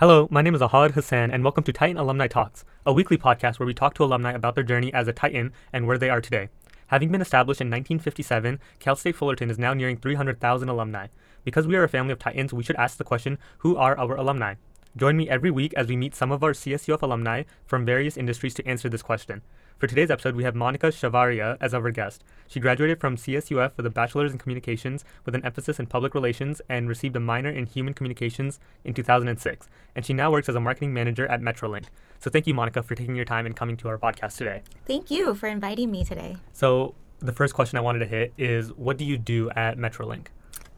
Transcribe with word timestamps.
Hello, 0.00 0.26
my 0.28 0.42
name 0.42 0.56
is 0.56 0.60
Ahad 0.60 0.90
Hassan, 0.90 1.30
and 1.30 1.44
welcome 1.44 1.62
to 1.62 1.72
Titan 1.72 1.96
Alumni 1.96 2.26
Talks, 2.26 2.64
a 2.84 2.92
weekly 2.92 3.16
podcast 3.16 3.60
where 3.60 3.66
we 3.66 3.72
talk 3.72 3.94
to 3.94 4.02
alumni 4.02 4.32
about 4.32 4.56
their 4.56 4.64
journey 4.64 4.92
as 4.92 5.06
a 5.06 5.12
Titan 5.12 5.52
and 5.72 5.86
where 5.86 5.98
they 5.98 6.10
are 6.10 6.20
today. 6.20 6.48
Having 6.88 7.12
been 7.12 7.20
established 7.20 7.60
in 7.60 7.68
1957, 7.68 8.58
Cal 8.80 8.96
State 8.96 9.14
Fullerton 9.14 9.50
is 9.50 9.58
now 9.58 9.72
nearing 9.72 9.96
300,000 9.96 10.68
alumni. 10.68 11.06
Because 11.44 11.68
we 11.68 11.76
are 11.76 11.84
a 11.84 11.88
family 11.88 12.12
of 12.12 12.18
Titans, 12.18 12.52
we 12.52 12.64
should 12.64 12.74
ask 12.74 12.98
the 12.98 13.04
question 13.04 13.38
who 13.58 13.76
are 13.76 13.96
our 13.96 14.16
alumni? 14.16 14.54
Join 14.96 15.16
me 15.16 15.28
every 15.28 15.50
week 15.50 15.74
as 15.74 15.88
we 15.88 15.96
meet 15.96 16.14
some 16.14 16.30
of 16.30 16.44
our 16.44 16.52
CSUF 16.52 17.02
alumni 17.02 17.42
from 17.66 17.84
various 17.84 18.16
industries 18.16 18.54
to 18.54 18.64
answer 18.66 18.88
this 18.88 19.02
question. 19.02 19.42
For 19.76 19.88
today's 19.88 20.10
episode, 20.10 20.36
we 20.36 20.44
have 20.44 20.54
Monica 20.54 20.86
Chavarria 20.92 21.56
as 21.60 21.74
our 21.74 21.90
guest. 21.90 22.22
She 22.46 22.60
graduated 22.60 23.00
from 23.00 23.16
CSUF 23.16 23.72
with 23.76 23.86
a 23.86 23.90
bachelor's 23.90 24.30
in 24.30 24.38
communications 24.38 25.04
with 25.24 25.34
an 25.34 25.44
emphasis 25.44 25.80
in 25.80 25.86
public 25.86 26.14
relations 26.14 26.62
and 26.68 26.88
received 26.88 27.16
a 27.16 27.20
minor 27.20 27.50
in 27.50 27.66
human 27.66 27.92
communications 27.92 28.60
in 28.84 28.94
2006. 28.94 29.66
And 29.96 30.06
she 30.06 30.12
now 30.12 30.30
works 30.30 30.48
as 30.48 30.54
a 30.54 30.60
marketing 30.60 30.94
manager 30.94 31.26
at 31.26 31.40
Metrolink. 31.40 31.86
So 32.20 32.30
thank 32.30 32.46
you, 32.46 32.54
Monica, 32.54 32.80
for 32.84 32.94
taking 32.94 33.16
your 33.16 33.24
time 33.24 33.46
and 33.46 33.56
coming 33.56 33.76
to 33.78 33.88
our 33.88 33.98
podcast 33.98 34.36
today. 34.36 34.62
Thank 34.86 35.10
you 35.10 35.34
for 35.34 35.48
inviting 35.48 35.90
me 35.90 36.04
today. 36.04 36.36
So 36.52 36.94
the 37.18 37.32
first 37.32 37.52
question 37.52 37.78
I 37.78 37.80
wanted 37.80 37.98
to 37.98 38.06
hit 38.06 38.32
is 38.38 38.72
what 38.74 38.96
do 38.96 39.04
you 39.04 39.18
do 39.18 39.50
at 39.50 39.76
Metrolink? 39.76 40.26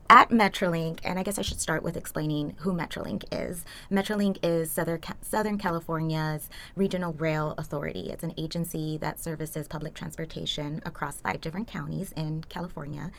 At 0.09 0.31
Metrolink, 0.31 1.01
and 1.03 1.19
I 1.19 1.25
guess 1.25 1.37
I 1.37 1.43
should 1.43 1.61
start 1.61 1.83
with 1.83 1.97
explaining 1.97 2.55
who 2.61 2.73
Metrolink 2.73 3.25
is. 3.33 3.65
Metrolink 3.91 4.39
is 4.41 4.71
Southern, 4.71 5.01
Southern 5.21 5.59
California's 5.59 6.49
regional 6.77 7.13
rail 7.15 7.55
authority. 7.59 8.11
It's 8.11 8.23
an 8.23 8.33
agency 8.39 8.99
that 8.99 9.19
services 9.19 9.67
public 9.67 9.95
transportation 9.95 10.81
across 10.87 11.21
five 11.21 11.41
different 11.41 11.67
counties 11.67 12.13
in 12.13 12.45
California. 12.49 13.11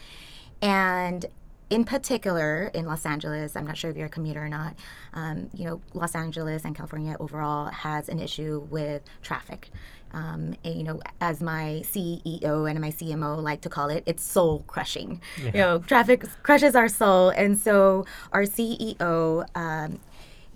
And 0.62 1.26
in 1.70 1.84
particular, 1.84 2.72
in 2.74 2.86
Los 2.86 3.06
Angeles, 3.06 3.56
I'm 3.56 3.66
not 3.66 3.78
sure 3.78 3.92
if 3.92 3.98
you're 3.98 4.08
a 4.08 4.10
commuter 4.10 4.44
or 4.44 4.50
not, 4.50 4.76
um, 5.14 5.50
you 5.54 5.66
know, 5.66 5.82
Los 5.94 6.16
Angeles 6.16 6.64
and 6.64 6.76
California 6.76 7.18
overall 7.20 7.68
has 7.68 8.08
an 8.08 8.20
issue 8.20 8.66
with 8.70 9.04
traffic. 9.22 9.70
Um, 10.14 10.56
and, 10.64 10.76
you 10.76 10.84
know, 10.84 11.02
as 11.20 11.42
my 11.42 11.82
CEO 11.84 12.70
and 12.70 12.80
my 12.80 12.92
CMO 12.92 13.44
like 13.44 13.62
to 13.62 13.70
call 13.70 13.90
it, 13.90 14.04
it's 14.06 14.24
soul 14.24 14.64
crushing. 14.68 15.22
Yeah. 15.38 15.46
You 15.46 15.59
know, 15.59 15.80
traffic 15.80 16.26
crushes 16.44 16.76
our 16.76 16.88
soul. 16.88 17.30
And 17.30 17.59
so 17.59 18.06
our 18.31 18.44
CEO 18.44 19.46
um, 19.56 20.00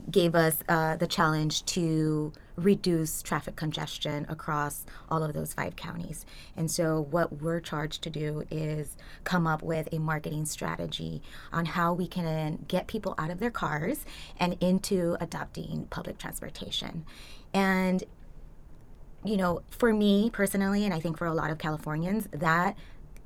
gave 0.09 0.33
us 0.35 0.57
uh, 0.69 0.95
the 0.95 1.07
challenge 1.07 1.65
to 1.65 2.31
reduce 2.55 3.21
traffic 3.21 3.55
congestion 3.55 4.25
across 4.29 4.85
all 5.09 5.23
of 5.23 5.33
those 5.33 5.53
five 5.53 5.75
counties. 5.75 6.25
And 6.55 6.69
so, 6.69 7.01
what 7.09 7.41
we're 7.41 7.59
charged 7.59 8.01
to 8.03 8.09
do 8.09 8.43
is 8.49 8.95
come 9.23 9.47
up 9.47 9.61
with 9.63 9.89
a 9.91 9.99
marketing 9.99 10.45
strategy 10.45 11.21
on 11.51 11.65
how 11.65 11.93
we 11.93 12.07
can 12.07 12.65
get 12.67 12.87
people 12.87 13.15
out 13.17 13.29
of 13.29 13.39
their 13.39 13.51
cars 13.51 14.05
and 14.39 14.57
into 14.61 15.17
adopting 15.19 15.87
public 15.89 16.17
transportation. 16.17 17.05
And 17.53 18.03
you 19.23 19.37
know, 19.37 19.61
for 19.69 19.93
me 19.93 20.29
personally, 20.31 20.83
and 20.83 20.93
I 20.93 20.99
think 20.99 21.17
for 21.17 21.27
a 21.27 21.33
lot 21.33 21.51
of 21.51 21.57
Californians, 21.59 22.27
that 22.31 22.75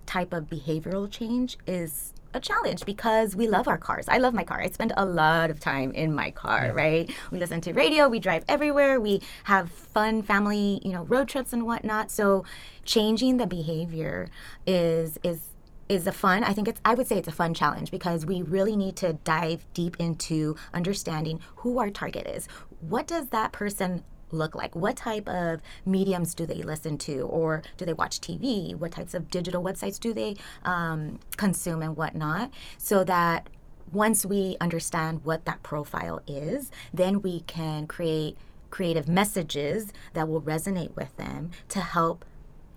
type 0.05 0.33
of 0.33 0.45
behavioral 0.45 1.09
change 1.09 1.57
is 1.65 2.13
a 2.35 2.39
challenge 2.39 2.85
because 2.85 3.35
we 3.35 3.47
love 3.47 3.67
our 3.67 3.77
cars. 3.77 4.05
I 4.07 4.17
love 4.17 4.33
my 4.33 4.43
car. 4.43 4.59
I 4.59 4.69
spend 4.69 4.93
a 4.97 5.05
lot 5.05 5.49
of 5.49 5.59
time 5.59 5.91
in 5.91 6.13
my 6.13 6.31
car, 6.31 6.65
yeah. 6.65 6.71
right? 6.71 7.11
We 7.31 7.39
listen 7.39 7.61
to 7.61 7.73
radio, 7.73 8.07
we 8.07 8.19
drive 8.19 8.43
everywhere, 8.47 8.99
we 8.99 9.21
have 9.45 9.71
fun 9.71 10.21
family, 10.21 10.81
you 10.83 10.91
know, 10.91 11.03
road 11.03 11.27
trips 11.27 11.53
and 11.53 11.65
whatnot. 11.65 12.11
So 12.11 12.43
changing 12.83 13.37
the 13.37 13.47
behavior 13.47 14.29
is 14.67 15.17
is 15.23 15.41
is 15.87 16.07
a 16.07 16.11
fun 16.11 16.43
i 16.43 16.51
think 16.51 16.67
it's 16.67 16.81
i 16.83 16.95
would 16.95 17.05
say 17.05 17.17
it's 17.17 17.27
a 17.27 17.31
fun 17.31 17.53
challenge 17.53 17.91
because 17.91 18.25
we 18.25 18.41
really 18.41 18.75
need 18.75 18.95
to 18.95 19.13
dive 19.23 19.65
deep 19.73 19.95
into 19.99 20.55
understanding 20.73 21.39
who 21.57 21.77
our 21.79 21.91
target 21.91 22.25
is 22.27 22.47
what 22.79 23.05
does 23.07 23.27
that 23.27 23.51
person 23.51 24.03
look 24.31 24.55
like? 24.55 24.75
What 24.75 24.95
type 24.95 25.27
of 25.27 25.61
mediums 25.85 26.33
do 26.33 26.45
they 26.45 26.61
listen 26.61 26.97
to, 26.99 27.21
or 27.21 27.63
do 27.77 27.85
they 27.85 27.93
watch 27.93 28.19
TV? 28.19 28.75
What 28.75 28.91
types 28.91 29.13
of 29.13 29.29
digital 29.29 29.63
websites 29.63 29.99
do 29.99 30.13
they 30.13 30.35
um, 30.63 31.19
consume 31.37 31.81
and 31.81 31.95
whatnot? 31.95 32.51
So 32.77 33.03
that 33.03 33.49
once 33.91 34.25
we 34.25 34.57
understand 34.59 35.23
what 35.23 35.45
that 35.45 35.63
profile 35.63 36.21
is, 36.27 36.71
then 36.93 37.21
we 37.21 37.41
can 37.41 37.87
create 37.87 38.37
creative 38.69 39.07
messages 39.07 39.93
that 40.13 40.27
will 40.27 40.41
resonate 40.41 40.95
with 40.95 41.15
them 41.17 41.51
to 41.69 41.79
help 41.79 42.25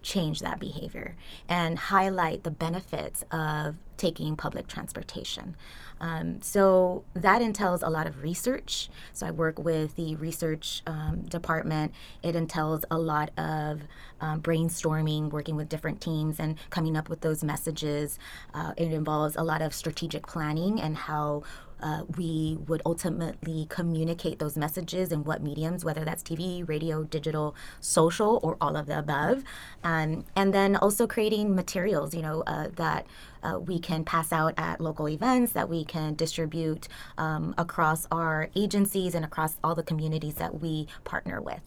change 0.03 0.41
that 0.41 0.61
behavior 0.61 1.17
and 1.49 1.79
highlight 1.79 2.45
the 2.45 2.51
benefits 2.51 3.25
of 3.31 3.75
taking 3.97 4.37
public 4.37 4.69
transportation. 4.69 5.57
Um, 6.01 6.41
so 6.43 7.05
that 7.15 7.43
entails 7.43 7.83
a 7.83 7.89
lot 7.89 8.07
of 8.07 8.23
research. 8.23 8.89
So 9.13 9.27
I 9.27 9.31
work 9.31 9.59
with 9.59 9.97
the 9.97 10.17
research 10.17 10.83
um, 10.87 11.23
department. 11.23 11.93
It 12.23 12.37
entails 12.37 12.85
a 12.91 12.99
lot 12.99 13.31
of 13.39 13.83
um, 14.21 14.41
brainstorming, 14.43 15.31
working 15.31 15.57
with 15.57 15.69
different 15.69 16.01
teams, 16.01 16.39
and 16.41 16.57
coming 16.71 16.97
up 16.97 17.09
with 17.09 17.21
those 17.21 17.45
messages. 17.45 18.19
Uh, 18.55 18.73
it 18.77 18.93
involves 18.93 19.37
a 19.37 19.43
lot 19.43 19.63
of 19.63 19.75
strategic 19.75 20.27
planning 20.27 20.81
and 20.81 20.97
how 20.97 21.43
uh, 21.81 22.03
we 22.17 22.59
would 22.67 22.83
ultimately 22.85 23.67
communicate 23.69 24.39
those 24.39 24.57
messages 24.57 25.13
in 25.13 25.25
what 25.25 25.43
mediums, 25.43 25.85
whether 25.85 26.05
that's 26.05 26.23
TV, 26.23 26.69
radio, 26.69 27.05
digital, 27.05 27.55
social, 27.81 28.41
or 28.43 28.57
all 28.61 28.77
of 28.77 28.87
the 28.87 28.99
above. 28.99 29.45
Um, 29.85 30.25
and 30.37 30.53
then 30.53 30.77
also 30.77 31.07
creating 31.07 31.55
materials, 31.55 32.15
you 32.15 32.23
know, 32.23 32.43
uh, 32.47 32.69
that 32.77 33.07
uh, 33.43 33.59
we 33.59 33.79
can 33.79 34.05
pass 34.05 34.33
out 34.33 34.55
at 34.57 34.81
local 34.81 35.09
events, 35.09 35.53
that 35.53 35.69
we 35.69 35.85
can 35.85 36.15
distribute 36.15 36.89
um, 37.17 37.55
across 37.57 38.07
our 38.11 38.51
agencies 38.57 39.15
and 39.15 39.25
across 39.25 39.57
all 39.63 39.75
the 39.75 39.83
communities 39.83 40.35
that 40.35 40.61
we 40.61 40.87
partner 41.05 41.41
with. 41.41 41.61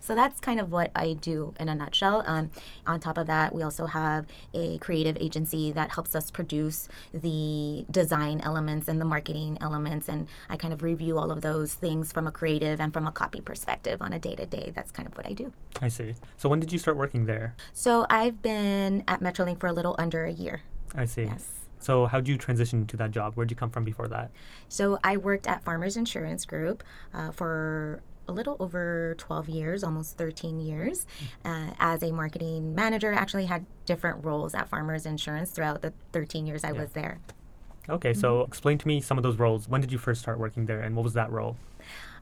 So 0.00 0.14
that's 0.14 0.40
kind 0.40 0.60
of 0.60 0.72
what 0.72 0.90
I 0.94 1.14
do 1.14 1.54
in 1.58 1.68
a 1.68 1.74
nutshell. 1.74 2.22
Um, 2.26 2.50
on 2.86 3.00
top 3.00 3.18
of 3.18 3.26
that, 3.26 3.54
we 3.54 3.62
also 3.62 3.86
have 3.86 4.26
a 4.54 4.78
creative 4.78 5.16
agency 5.20 5.72
that 5.72 5.90
helps 5.90 6.14
us 6.14 6.30
produce 6.30 6.88
the 7.12 7.84
design 7.90 8.40
elements 8.40 8.88
and 8.88 9.00
the 9.00 9.04
marketing 9.04 9.58
elements. 9.60 10.08
And 10.08 10.28
I 10.48 10.56
kind 10.56 10.72
of 10.72 10.82
review 10.82 11.18
all 11.18 11.30
of 11.30 11.40
those 11.42 11.74
things 11.74 12.12
from 12.12 12.26
a 12.26 12.32
creative 12.32 12.80
and 12.80 12.92
from 12.92 13.06
a 13.06 13.12
copy 13.12 13.40
perspective 13.40 14.00
on 14.00 14.12
a 14.12 14.18
day 14.18 14.34
to 14.34 14.46
day. 14.46 14.72
That's 14.74 14.90
kind 14.90 15.08
of 15.08 15.16
what 15.16 15.26
I 15.26 15.32
do. 15.32 15.52
I 15.80 15.88
see. 15.88 16.14
So 16.36 16.48
when 16.48 16.60
did 16.60 16.72
you 16.72 16.78
start 16.78 16.96
working 16.96 17.26
there? 17.26 17.54
So 17.72 18.06
I've 18.10 18.42
been 18.42 19.04
at 19.08 19.20
Metrolink 19.20 19.60
for 19.60 19.66
a 19.66 19.72
little 19.72 19.94
under 19.98 20.24
a 20.24 20.32
year. 20.32 20.62
I 20.94 21.04
see. 21.04 21.24
Yes. 21.24 21.58
So 21.80 22.06
how 22.06 22.18
did 22.18 22.28
you 22.28 22.36
transition 22.36 22.86
to 22.86 22.96
that 22.96 23.10
job? 23.12 23.34
Where 23.34 23.46
did 23.46 23.52
you 23.52 23.56
come 23.56 23.70
from 23.70 23.84
before 23.84 24.08
that? 24.08 24.30
So 24.68 24.98
I 25.04 25.16
worked 25.16 25.46
at 25.46 25.62
Farmers 25.62 25.96
Insurance 25.96 26.44
Group 26.44 26.82
uh, 27.14 27.30
for 27.30 28.02
a 28.28 28.32
little 28.32 28.56
over 28.60 29.14
12 29.18 29.48
years, 29.48 29.82
almost 29.82 30.16
13 30.18 30.60
years, 30.60 31.06
uh, 31.44 31.70
as 31.80 32.02
a 32.02 32.12
marketing 32.12 32.74
manager. 32.74 33.12
Actually, 33.12 33.46
had 33.46 33.64
different 33.86 34.24
roles 34.24 34.54
at 34.54 34.68
Farmers 34.68 35.06
Insurance 35.06 35.50
throughout 35.50 35.82
the 35.82 35.92
13 36.12 36.46
years 36.46 36.62
I 36.62 36.72
yeah. 36.72 36.80
was 36.80 36.90
there. 36.92 37.18
Okay, 37.88 38.10
mm-hmm. 38.12 38.20
so 38.20 38.42
explain 38.42 38.78
to 38.78 38.86
me 38.86 39.00
some 39.00 39.16
of 39.16 39.22
those 39.22 39.36
roles. 39.36 39.68
When 39.68 39.80
did 39.80 39.90
you 39.90 39.98
first 39.98 40.20
start 40.20 40.38
working 40.38 40.66
there, 40.66 40.80
and 40.80 40.94
what 40.94 41.04
was 41.04 41.14
that 41.14 41.32
role? 41.32 41.56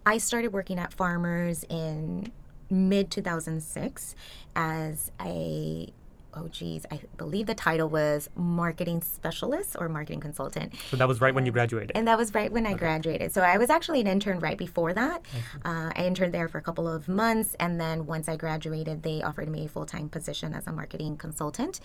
I 0.06 0.18
started 0.18 0.52
working 0.52 0.78
at 0.78 0.92
Farmers 0.92 1.64
in 1.68 2.30
mid 2.70 3.10
2006 3.10 4.14
as 4.54 5.10
a 5.20 5.92
oh 6.36 6.48
geez, 6.48 6.84
I 6.90 7.00
believe 7.16 7.46
the 7.46 7.54
title 7.54 7.88
was 7.88 8.28
marketing 8.36 9.00
specialist 9.00 9.76
or 9.78 9.88
marketing 9.88 10.20
consultant. 10.20 10.74
So 10.90 10.96
that 10.96 11.08
was 11.08 11.20
right 11.20 11.34
when 11.34 11.46
you 11.46 11.52
graduated. 11.52 11.92
And 11.94 12.06
that 12.06 12.18
was 12.18 12.34
right 12.34 12.52
when 12.52 12.66
I 12.66 12.70
okay. 12.70 12.78
graduated. 12.78 13.32
So 13.32 13.40
I 13.40 13.56
was 13.56 13.70
actually 13.70 14.00
an 14.00 14.06
intern 14.06 14.38
right 14.38 14.58
before 14.58 14.92
that. 14.92 15.24
Uh, 15.64 15.92
I 15.94 16.04
interned 16.04 16.34
there 16.34 16.48
for 16.48 16.58
a 16.58 16.62
couple 16.62 16.86
of 16.88 17.08
months, 17.08 17.56
and 17.58 17.80
then 17.80 18.06
once 18.06 18.28
I 18.28 18.36
graduated, 18.36 19.02
they 19.02 19.22
offered 19.22 19.48
me 19.48 19.64
a 19.64 19.68
full 19.68 19.86
time 19.86 20.08
position 20.08 20.54
as 20.54 20.66
a 20.66 20.72
marketing 20.72 21.16
consultant, 21.16 21.80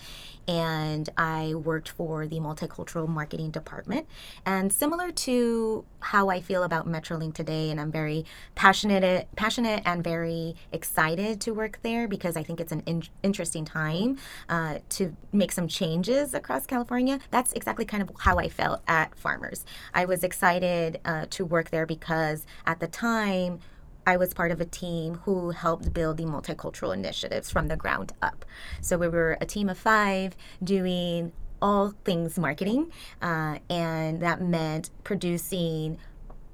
and 0.47 1.09
I 1.17 1.53
worked 1.55 1.89
for 1.89 2.27
the 2.27 2.39
multicultural 2.39 3.07
marketing 3.07 3.51
department. 3.51 4.07
And 4.45 4.71
similar 4.71 5.11
to 5.11 5.85
how 5.99 6.29
I 6.29 6.41
feel 6.41 6.63
about 6.63 6.87
Metrolink 6.87 7.33
today, 7.33 7.69
and 7.69 7.79
I'm 7.79 7.91
very 7.91 8.25
passionate, 8.55 9.27
passionate, 9.35 9.81
and 9.85 10.03
very 10.03 10.55
excited 10.71 11.39
to 11.41 11.53
work 11.53 11.79
there 11.83 12.07
because 12.07 12.35
I 12.35 12.43
think 12.43 12.59
it's 12.59 12.71
an 12.71 12.83
in- 12.85 13.03
interesting 13.23 13.65
time 13.65 14.17
uh, 14.49 14.79
to 14.89 15.15
make 15.31 15.51
some 15.51 15.67
changes 15.67 16.33
across 16.33 16.65
California. 16.65 17.19
That's 17.29 17.53
exactly 17.53 17.85
kind 17.85 18.03
of 18.03 18.11
how 18.19 18.37
I 18.37 18.49
felt 18.49 18.81
at 18.87 19.15
Farmers. 19.15 19.65
I 19.93 20.05
was 20.05 20.23
excited 20.23 20.99
uh, 21.05 21.25
to 21.31 21.45
work 21.45 21.69
there 21.69 21.85
because 21.85 22.45
at 22.65 22.79
the 22.79 22.87
time, 22.87 23.59
I 24.05 24.17
was 24.17 24.33
part 24.33 24.51
of 24.51 24.59
a 24.59 24.65
team 24.65 25.15
who 25.25 25.51
helped 25.51 25.93
build 25.93 26.17
the 26.17 26.23
multicultural 26.23 26.93
initiatives 26.93 27.51
from 27.51 27.67
the 27.67 27.77
ground 27.77 28.13
up. 28.21 28.45
So 28.81 28.97
we 28.97 29.07
were 29.07 29.37
a 29.39 29.45
team 29.45 29.69
of 29.69 29.77
five 29.77 30.35
doing 30.63 31.31
all 31.61 31.93
things 32.03 32.39
marketing, 32.39 32.91
uh, 33.21 33.59
and 33.69 34.19
that 34.21 34.41
meant 34.41 34.89
producing 35.03 35.99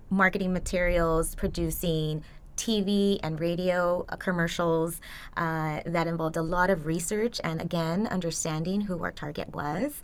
marketing 0.10 0.54
materials, 0.54 1.36
producing 1.36 2.24
TV 2.58 3.20
and 3.24 3.40
radio 3.40 4.06
uh, 4.10 4.16
commercials 4.18 5.00
uh, 5.38 5.80
that 5.86 6.08
involved 6.08 6.36
a 6.36 6.42
lot 6.42 6.70
of 6.70 6.86
research 6.86 7.40
and, 7.44 7.62
again, 7.62 8.08
understanding 8.08 8.82
who 8.82 9.02
our 9.04 9.12
target 9.12 9.54
was. 9.54 10.02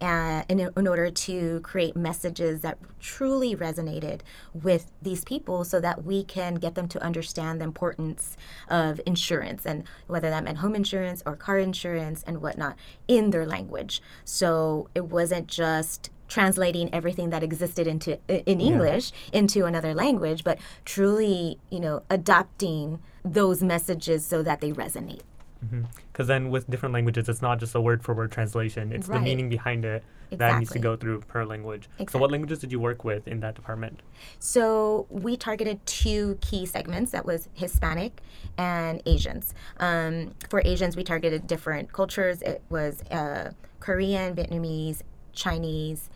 and 0.00 0.44
in, 0.48 0.68
in 0.76 0.88
order 0.88 1.10
to 1.12 1.60
create 1.60 1.94
messages 1.94 2.60
that 2.62 2.76
truly 2.98 3.54
resonated 3.54 4.20
with 4.52 4.90
these 5.00 5.24
people 5.24 5.64
so 5.64 5.80
that 5.80 6.04
we 6.04 6.24
can 6.24 6.56
get 6.56 6.74
them 6.74 6.88
to 6.88 7.00
understand 7.02 7.60
the 7.60 7.64
importance 7.64 8.36
of 8.68 9.00
insurance 9.06 9.64
and 9.64 9.84
whether 10.08 10.28
that 10.28 10.42
meant 10.42 10.58
home 10.58 10.74
insurance 10.74 11.22
or 11.24 11.36
car 11.36 11.58
insurance 11.58 12.24
and 12.26 12.42
whatnot 12.42 12.74
in 13.06 13.30
their 13.30 13.46
language. 13.46 14.02
So 14.24 14.88
it 14.92 15.04
wasn't 15.04 15.46
just 15.46 16.10
translating 16.32 16.88
everything 16.94 17.28
that 17.28 17.42
existed 17.42 17.86
into 17.86 18.18
in 18.28 18.58
English 18.60 19.12
yeah. 19.12 19.40
into 19.40 19.66
another 19.66 19.92
language, 19.92 20.42
but 20.44 20.58
truly, 20.86 21.58
you 21.70 21.78
know, 21.78 22.02
adopting 22.08 22.98
those 23.22 23.62
messages 23.62 24.24
so 24.24 24.42
that 24.42 24.60
they 24.62 24.72
resonate. 24.72 25.20
Because 25.60 25.84
mm-hmm. 25.84 26.26
then 26.26 26.50
with 26.50 26.68
different 26.68 26.94
languages, 26.94 27.28
it's 27.28 27.42
not 27.42 27.60
just 27.60 27.74
a 27.74 27.80
word 27.80 28.02
for 28.02 28.14
word 28.14 28.32
translation; 28.32 28.92
it's 28.92 29.08
right. 29.08 29.18
the 29.18 29.24
meaning 29.24 29.48
behind 29.50 29.84
it 29.84 30.02
exactly. 30.30 30.36
that 30.38 30.58
needs 30.58 30.72
to 30.72 30.78
go 30.78 30.96
through 30.96 31.20
per 31.20 31.44
language. 31.44 31.84
Exactly. 31.98 32.12
So, 32.12 32.18
what 32.18 32.30
languages 32.32 32.58
did 32.60 32.72
you 32.72 32.80
work 32.80 33.04
with 33.04 33.28
in 33.28 33.40
that 33.40 33.54
department? 33.54 34.00
So, 34.38 35.06
we 35.10 35.36
targeted 35.36 35.84
two 35.86 36.38
key 36.40 36.64
segments. 36.64 37.12
That 37.12 37.26
was 37.26 37.48
Hispanic 37.52 38.22
and 38.56 39.02
Asians. 39.06 39.54
Um, 39.78 40.32
for 40.48 40.62
Asians, 40.64 40.96
we 40.96 41.04
targeted 41.04 41.46
different 41.46 41.92
cultures. 41.92 42.40
It 42.42 42.62
was 42.70 43.02
uh, 43.10 43.52
Korean, 43.78 44.34
Vietnamese, 44.34 45.02
Chinese, 45.32 46.10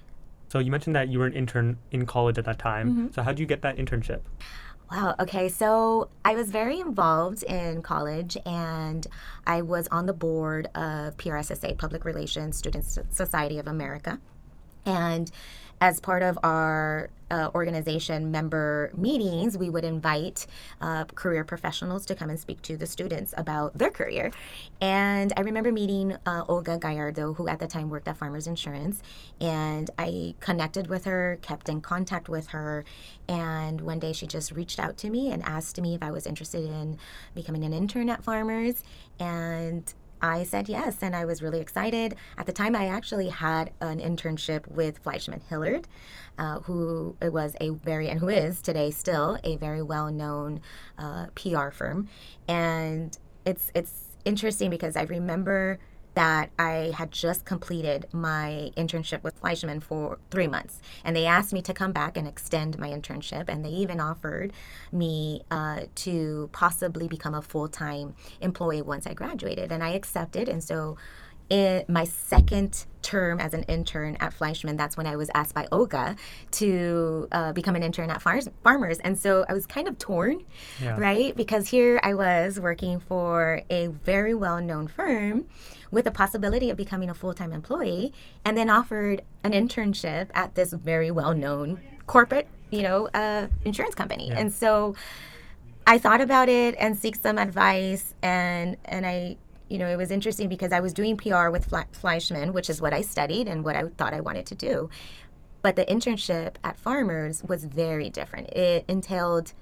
so 0.49 0.59
you 0.59 0.71
mentioned 0.71 0.97
that 0.97 1.09
you 1.09 1.19
were 1.19 1.27
an 1.27 1.33
intern 1.33 1.79
in 1.91 2.07
college 2.07 2.39
at 2.39 2.45
that 2.45 2.59
time. 2.59 2.91
Mm-hmm. 2.91 3.07
So 3.13 3.23
how 3.23 3.33
did 3.33 3.41
you 3.41 3.47
get 3.47 3.63
that 3.63 3.77
internship? 3.77 4.21
Wow. 4.91 5.17
Okay. 5.19 5.49
So 5.49 6.11
I 6.25 6.35
was 6.35 6.51
very 6.51 6.79
involved 6.79 7.43
in 7.43 7.83
college 7.83 8.37
and 8.47 9.07
I 9.47 9.63
was 9.63 9.89
on 9.89 10.07
the 10.07 10.13
board 10.13 10.67
of 10.77 11.17
PRSSA, 11.17 11.77
Public 11.77 12.05
Relations 12.05 12.57
Students 12.57 12.99
Society 13.11 13.59
of 13.59 13.67
America. 13.67 14.21
And 14.85 15.31
as 15.81 16.01
part 16.01 16.23
of 16.23 16.39
our 16.43 17.11
uh, 17.31 17.51
organization 17.55 18.31
member 18.31 18.91
meetings, 18.97 19.59
we 19.59 19.69
would 19.69 19.85
invite 19.85 20.47
uh, 20.81 21.05
career 21.05 21.45
professionals 21.45 22.07
to 22.07 22.15
come 22.15 22.31
and 22.31 22.39
speak 22.39 22.63
to 22.63 22.77
the 22.77 22.87
students 22.87 23.35
about 23.37 23.77
their 23.77 23.91
career. 23.91 24.31
And 24.81 25.33
I 25.37 25.41
remember 25.41 25.73
meeting 25.73 26.17
uh, 26.25 26.45
Olga 26.49 26.79
Gallardo, 26.79 27.35
who 27.35 27.49
at 27.49 27.59
the 27.59 27.67
time 27.67 27.91
worked 27.91 28.09
at 28.09 28.17
Farmers 28.17 28.47
Insurance, 28.47 29.03
and 29.41 29.91
I 29.99 30.35
connected 30.41 30.87
with 30.87 31.05
her, 31.05 31.39
kept 31.43 31.69
in 31.69 31.81
contact 31.81 32.29
with 32.29 32.49
her, 32.49 32.85
and 33.29 33.81
one 33.81 33.99
day 33.99 34.13
she 34.13 34.27
just 34.27 34.53
reached 34.53 34.79
out 34.79 34.97
to 34.99 35.11
me 35.11 35.33
and 35.33 35.43
asked 35.43 35.81
me 35.81 35.95
if 35.95 36.03
I 36.03 36.11
was 36.13 36.27
interested 36.27 36.65
in 36.65 36.97
becoming 37.35 37.65
an 37.65 37.73
intern 37.73 38.09
at 38.09 38.23
Farmers. 38.23 38.85
And 39.19 39.93
I 40.21 40.45
said 40.45 40.69
yes, 40.69 41.03
and 41.03 41.15
I 41.15 41.25
was 41.25 41.43
really 41.43 41.61
excited. 41.61 42.17
At 42.39 42.47
the 42.47 42.53
time, 42.53 42.75
I 42.75 42.87
actually 42.87 43.29
had 43.29 43.71
an 43.81 44.01
internship 44.01 44.67
with 44.69 44.99
Fleishman 44.99 45.41
Hillard, 45.49 45.87
uh, 46.39 46.61
who 46.61 47.17
was 47.23 47.55
a 47.61 47.71
very, 47.71 48.09
and 48.09 48.21
who 48.21 48.29
is 48.29 48.61
today 48.61 48.91
still 48.91 49.39
a 49.45 49.57
very 49.57 49.83
well 49.83 50.11
known 50.11 50.61
uh, 50.99 51.27
PR 51.35 51.71
firm. 51.71 52.09
And 52.49 53.17
it's, 53.45 53.71
it's 53.75 54.17
interesting 54.25 54.71
because 54.71 54.97
I 54.97 55.03
remember 55.03 55.79
that 56.17 56.51
I 56.59 56.93
had 56.97 57.13
just 57.13 57.45
completed 57.45 58.07
my 58.11 58.71
internship 58.75 59.23
with 59.23 59.39
Fleishman 59.39 59.81
for 59.81 60.19
three 60.31 60.49
months. 60.49 60.81
And 61.05 61.15
they 61.15 61.27
asked 61.27 61.53
me 61.53 61.61
to 61.61 61.75
come 61.75 61.93
back 61.93 62.17
and 62.17 62.27
extend 62.27 62.79
my 62.79 62.89
internship. 62.89 63.51
And 63.51 63.63
they 63.63 63.69
even 63.69 64.01
offered 64.01 64.55
me 64.91 65.43
uh, 65.51 65.83
to 65.97 66.49
possibly 66.53 67.07
become 67.07 67.35
a 67.35 67.43
full 67.43 67.69
time 67.69 68.15
employee 68.41 68.81
once 68.81 69.07
I 69.07 69.13
graduated. 69.13 69.71
And 69.71 69.85
I 69.85 69.91
accepted. 69.91 70.49
And 70.49 70.65
so 70.65 70.97
in 71.49 71.85
my 71.89 72.05
second 72.05 72.87
term 73.03 73.39
as 73.39 73.55
an 73.55 73.63
intern 73.65 74.17
at 74.19 74.33
Fleishman, 74.33 74.77
that's 74.77 74.97
when 74.97 75.07
I 75.07 75.15
was 75.15 75.31
asked 75.35 75.55
by 75.55 75.69
Olga 75.71 76.17
to 76.53 77.29
uh, 77.31 77.53
become 77.53 77.77
an 77.77 77.83
intern 77.83 78.11
at 78.11 78.21
Far- 78.21 78.41
Farmers. 78.65 78.99
And 78.99 79.17
so 79.17 79.45
I 79.49 79.53
was 79.53 79.65
kind 79.65 79.87
of 79.87 79.97
torn, 79.99 80.45
yeah. 80.83 80.99
right? 80.99 81.37
Because 81.37 81.69
here 81.69 82.01
I 82.03 82.15
was 82.15 82.59
working 82.59 82.99
for 82.99 83.63
a 83.71 83.87
very 83.87 84.35
well 84.35 84.61
known 84.61 84.89
firm 84.89 85.47
with 85.93 86.05
the 86.05 86.11
possibility 86.11 86.69
of 86.69 86.77
becoming 86.77 87.09
a 87.09 87.15
full 87.15 87.33
time 87.33 87.53
employee, 87.53 88.13
and 88.45 88.57
then 88.57 88.69
offered 88.69 89.23
an 89.45 89.53
internship 89.53 90.29
at 90.35 90.55
this 90.57 90.73
very 90.73 91.13
well 91.13 91.35
known 91.35 91.81
corporate, 92.07 92.49
you 92.71 92.83
know, 92.83 93.09
uh, 93.15 93.47
insurance 93.65 93.95
company. 93.95 94.29
Yeah. 94.29 94.39
And 94.39 94.53
so 94.53 94.97
I 95.87 95.99
thought 95.99 96.21
about 96.21 96.49
it 96.49 96.75
and 96.81 96.99
seek 96.99 97.15
some 97.15 97.39
advice, 97.39 98.15
and 98.21 98.77
and 98.85 99.07
I 99.07 99.37
you 99.69 99.79
know, 99.79 99.89
it 99.89 99.97
was 99.97 100.11
interesting 100.11 100.49
because 100.49 100.73
I 100.73 100.81
was 100.81 100.93
doing 100.93 101.17
PR 101.17 101.49
with 101.49 101.73
Fleishman, 101.93 102.53
which 102.53 102.71
is 102.71 102.81
what 102.81 102.93
I 102.93 103.01
studied 103.01 103.49
and 103.49 103.65
what 103.65 103.77
I 103.77 103.85
thought 103.97 104.15
I 104.15 104.21
wanted 104.21 104.47
to 104.47 104.55
do. 104.55 104.91
But 105.63 105.77
the 105.77 105.85
internship 105.85 106.55
at 106.63 106.79
Farmers 106.79 107.43
was 107.43 107.65
very 107.65 108.09
different. 108.09 108.51
It 108.51 108.85
entailed 108.87 109.53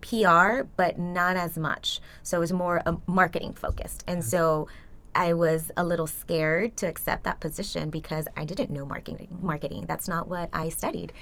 PR, 0.00 0.62
but 0.76 0.98
not 0.98 1.36
as 1.36 1.58
much. 1.58 2.00
So 2.22 2.38
it 2.38 2.40
was 2.40 2.52
more 2.52 2.82
uh, 2.86 2.96
marketing 3.06 3.52
focused. 3.52 4.04
And 4.06 4.24
so 4.24 4.68
I 5.14 5.34
was 5.34 5.70
a 5.76 5.84
little 5.84 6.06
scared 6.06 6.76
to 6.78 6.86
accept 6.86 7.24
that 7.24 7.40
position 7.40 7.90
because 7.90 8.26
I 8.36 8.44
didn't 8.44 8.70
know 8.70 8.86
marketing. 8.86 9.38
Marketing. 9.42 9.84
That's 9.86 10.08
not 10.08 10.28
what 10.28 10.48
I 10.52 10.70
studied. 10.70 11.12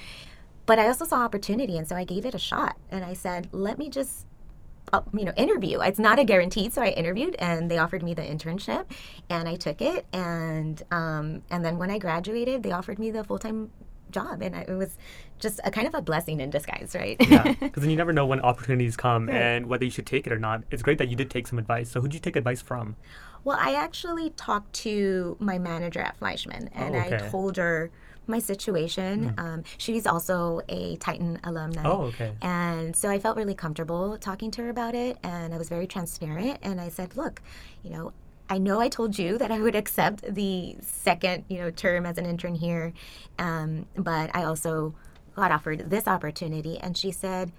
But 0.67 0.79
I 0.79 0.87
also 0.87 1.05
saw 1.05 1.25
opportunity, 1.25 1.77
and 1.77 1.89
so 1.89 1.97
I 1.97 2.05
gave 2.05 2.25
it 2.25 2.35
a 2.35 2.39
shot. 2.39 2.77
And 2.91 3.05
I 3.05 3.15
said, 3.15 3.49
"Let 3.51 3.79
me 3.79 3.89
just 3.91 4.27
uh, 4.93 5.03
you 5.13 5.25
know 5.25 5.33
interview. 5.37 5.81
It's 5.81 5.99
not 5.99 6.19
a 6.19 6.25
guaranteed 6.25 6.73
so 6.73 6.83
i 6.83 6.89
interviewed 6.89 7.37
and 7.39 7.71
they 7.71 7.79
offered 7.79 8.03
me 8.03 8.15
the 8.15 8.23
internship 8.23 8.87
and 9.29 9.49
i 9.49 9.55
took 9.57 9.81
it 9.81 10.07
and 10.13 10.83
um, 10.91 11.43
and 11.51 11.65
then 11.65 11.79
when 11.79 11.91
i 11.91 11.99
graduated 11.99 12.63
they 12.63 12.73
offered 12.73 12.99
me 12.99 13.11
the 13.11 13.25
full-time 13.25 13.71
job 14.11 14.43
and 14.43 14.55
it 14.57 14.69
was 14.71 14.99
just 15.39 15.61
a 15.65 15.71
kind 15.71 15.87
of 15.87 15.95
a 15.95 16.03
blessing 16.03 16.41
in 16.41 16.51
disguise 16.51 16.95
right? 16.95 17.17
Yeah 17.29 17.55
because 17.61 17.83
then 17.83 17.91
you 17.91 17.97
never 17.97 18.13
know 18.13 18.27
when 18.27 18.41
opportunities 18.41 18.97
come 18.97 19.27
right. 19.27 19.37
and 19.37 19.67
whether 19.67 19.85
you 19.85 19.91
should 19.91 20.07
take 20.07 20.27
it 20.27 20.33
or 20.33 20.39
not. 20.39 20.63
It's 20.71 20.83
great 20.83 20.99
that 20.99 21.09
you 21.09 21.17
did 21.17 21.31
take 21.31 21.47
some 21.47 21.59
advice. 21.59 21.91
So 21.91 22.01
who'd 22.01 22.13
you 22.13 22.21
take 22.21 22.37
advice 22.37 22.61
from? 22.61 22.97
Well 23.45 23.59
i 23.61 23.75
actually 23.75 24.31
talked 24.31 24.73
to 24.75 25.37
my 25.41 25.59
manager 25.59 26.01
at 26.01 26.19
Fleishman 26.19 26.69
and 26.75 26.95
oh, 26.95 26.99
okay. 26.99 27.17
i 27.17 27.29
told 27.29 27.57
her 27.57 27.91
my 28.31 28.39
situation. 28.39 29.35
Mm. 29.37 29.41
Um, 29.41 29.63
she's 29.79 30.07
also 30.07 30.61
a 30.69 30.97
Titan 30.97 31.39
alumni. 31.45 31.83
Oh, 31.85 32.03
okay. 32.05 32.33
And 32.43 32.95
so 32.95 33.11
I 33.11 33.19
felt 33.19 33.37
really 33.37 33.55
comfortable 33.55 34.17
talking 34.19 34.51
to 34.53 34.63
her 34.63 34.71
about 34.71 34.95
it, 34.95 35.19
and 35.23 35.53
I 35.53 35.59
was 35.59 35.69
very 35.69 35.87
transparent. 35.87 36.59
And 36.63 36.81
I 36.81 36.89
said, 36.89 37.17
look, 37.17 37.43
you 37.83 37.91
know, 37.91 38.13
I 38.49 38.59
know 38.59 38.81
I 38.81 38.89
told 38.89 39.19
you 39.19 39.39
that 39.39 39.53
I 39.53 39.61
would 39.61 39.77
accept 39.77 40.23
the 40.35 40.77
second, 40.81 41.45
you 41.49 41.59
know, 41.59 41.71
term 41.71 42.05
as 42.05 42.19
an 42.19 42.27
intern 42.27 42.57
here, 42.57 42.93
um, 43.39 43.87
but 43.97 44.35
I 44.35 44.43
also 44.43 44.95
got 45.37 45.53
offered 45.53 45.89
this 45.89 46.09
opportunity. 46.09 46.77
And 46.79 46.97
she 46.97 47.13
said, 47.13 47.53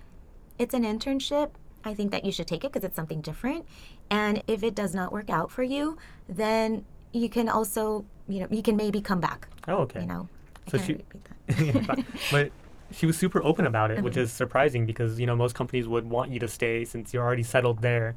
it's 0.60 0.74
an 0.74 0.84
internship. 0.84 1.52
I 1.84 1.94
think 1.94 2.12
that 2.12 2.26
you 2.26 2.32
should 2.32 2.48
take 2.48 2.64
it 2.64 2.72
because 2.72 2.84
it's 2.84 2.96
something 2.96 3.22
different. 3.22 3.66
And 4.10 4.44
if 4.48 4.64
it 4.64 4.76
does 4.76 4.94
not 4.94 5.14
work 5.14 5.30
out 5.30 5.50
for 5.50 5.64
you, 5.64 5.98
then 6.28 6.86
you 7.14 7.30
can 7.30 7.48
also, 7.48 8.06
you 8.28 8.42
know, 8.42 8.48
you 8.52 8.62
can 8.62 8.76
maybe 8.76 9.02
come 9.02 9.22
back. 9.22 9.48
Oh, 9.68 9.78
okay. 9.78 10.02
You 10.02 10.08
know, 10.08 10.30
so 10.68 10.78
she, 10.78 10.98
but 12.32 12.52
she 12.92 13.06
was 13.06 13.18
super 13.18 13.44
open 13.44 13.66
about 13.66 13.92
it, 13.92 14.04
which 14.04 14.18
is 14.18 14.32
surprising 14.32 14.86
because 14.86 15.20
you 15.20 15.26
know 15.26 15.36
most 15.36 15.56
companies 15.56 15.88
would 15.88 16.10
want 16.10 16.32
you 16.32 16.40
to 16.40 16.48
stay 16.48 16.86
since 16.86 17.14
you're 17.14 17.24
already 17.24 17.44
settled 17.44 17.82
there. 17.82 18.16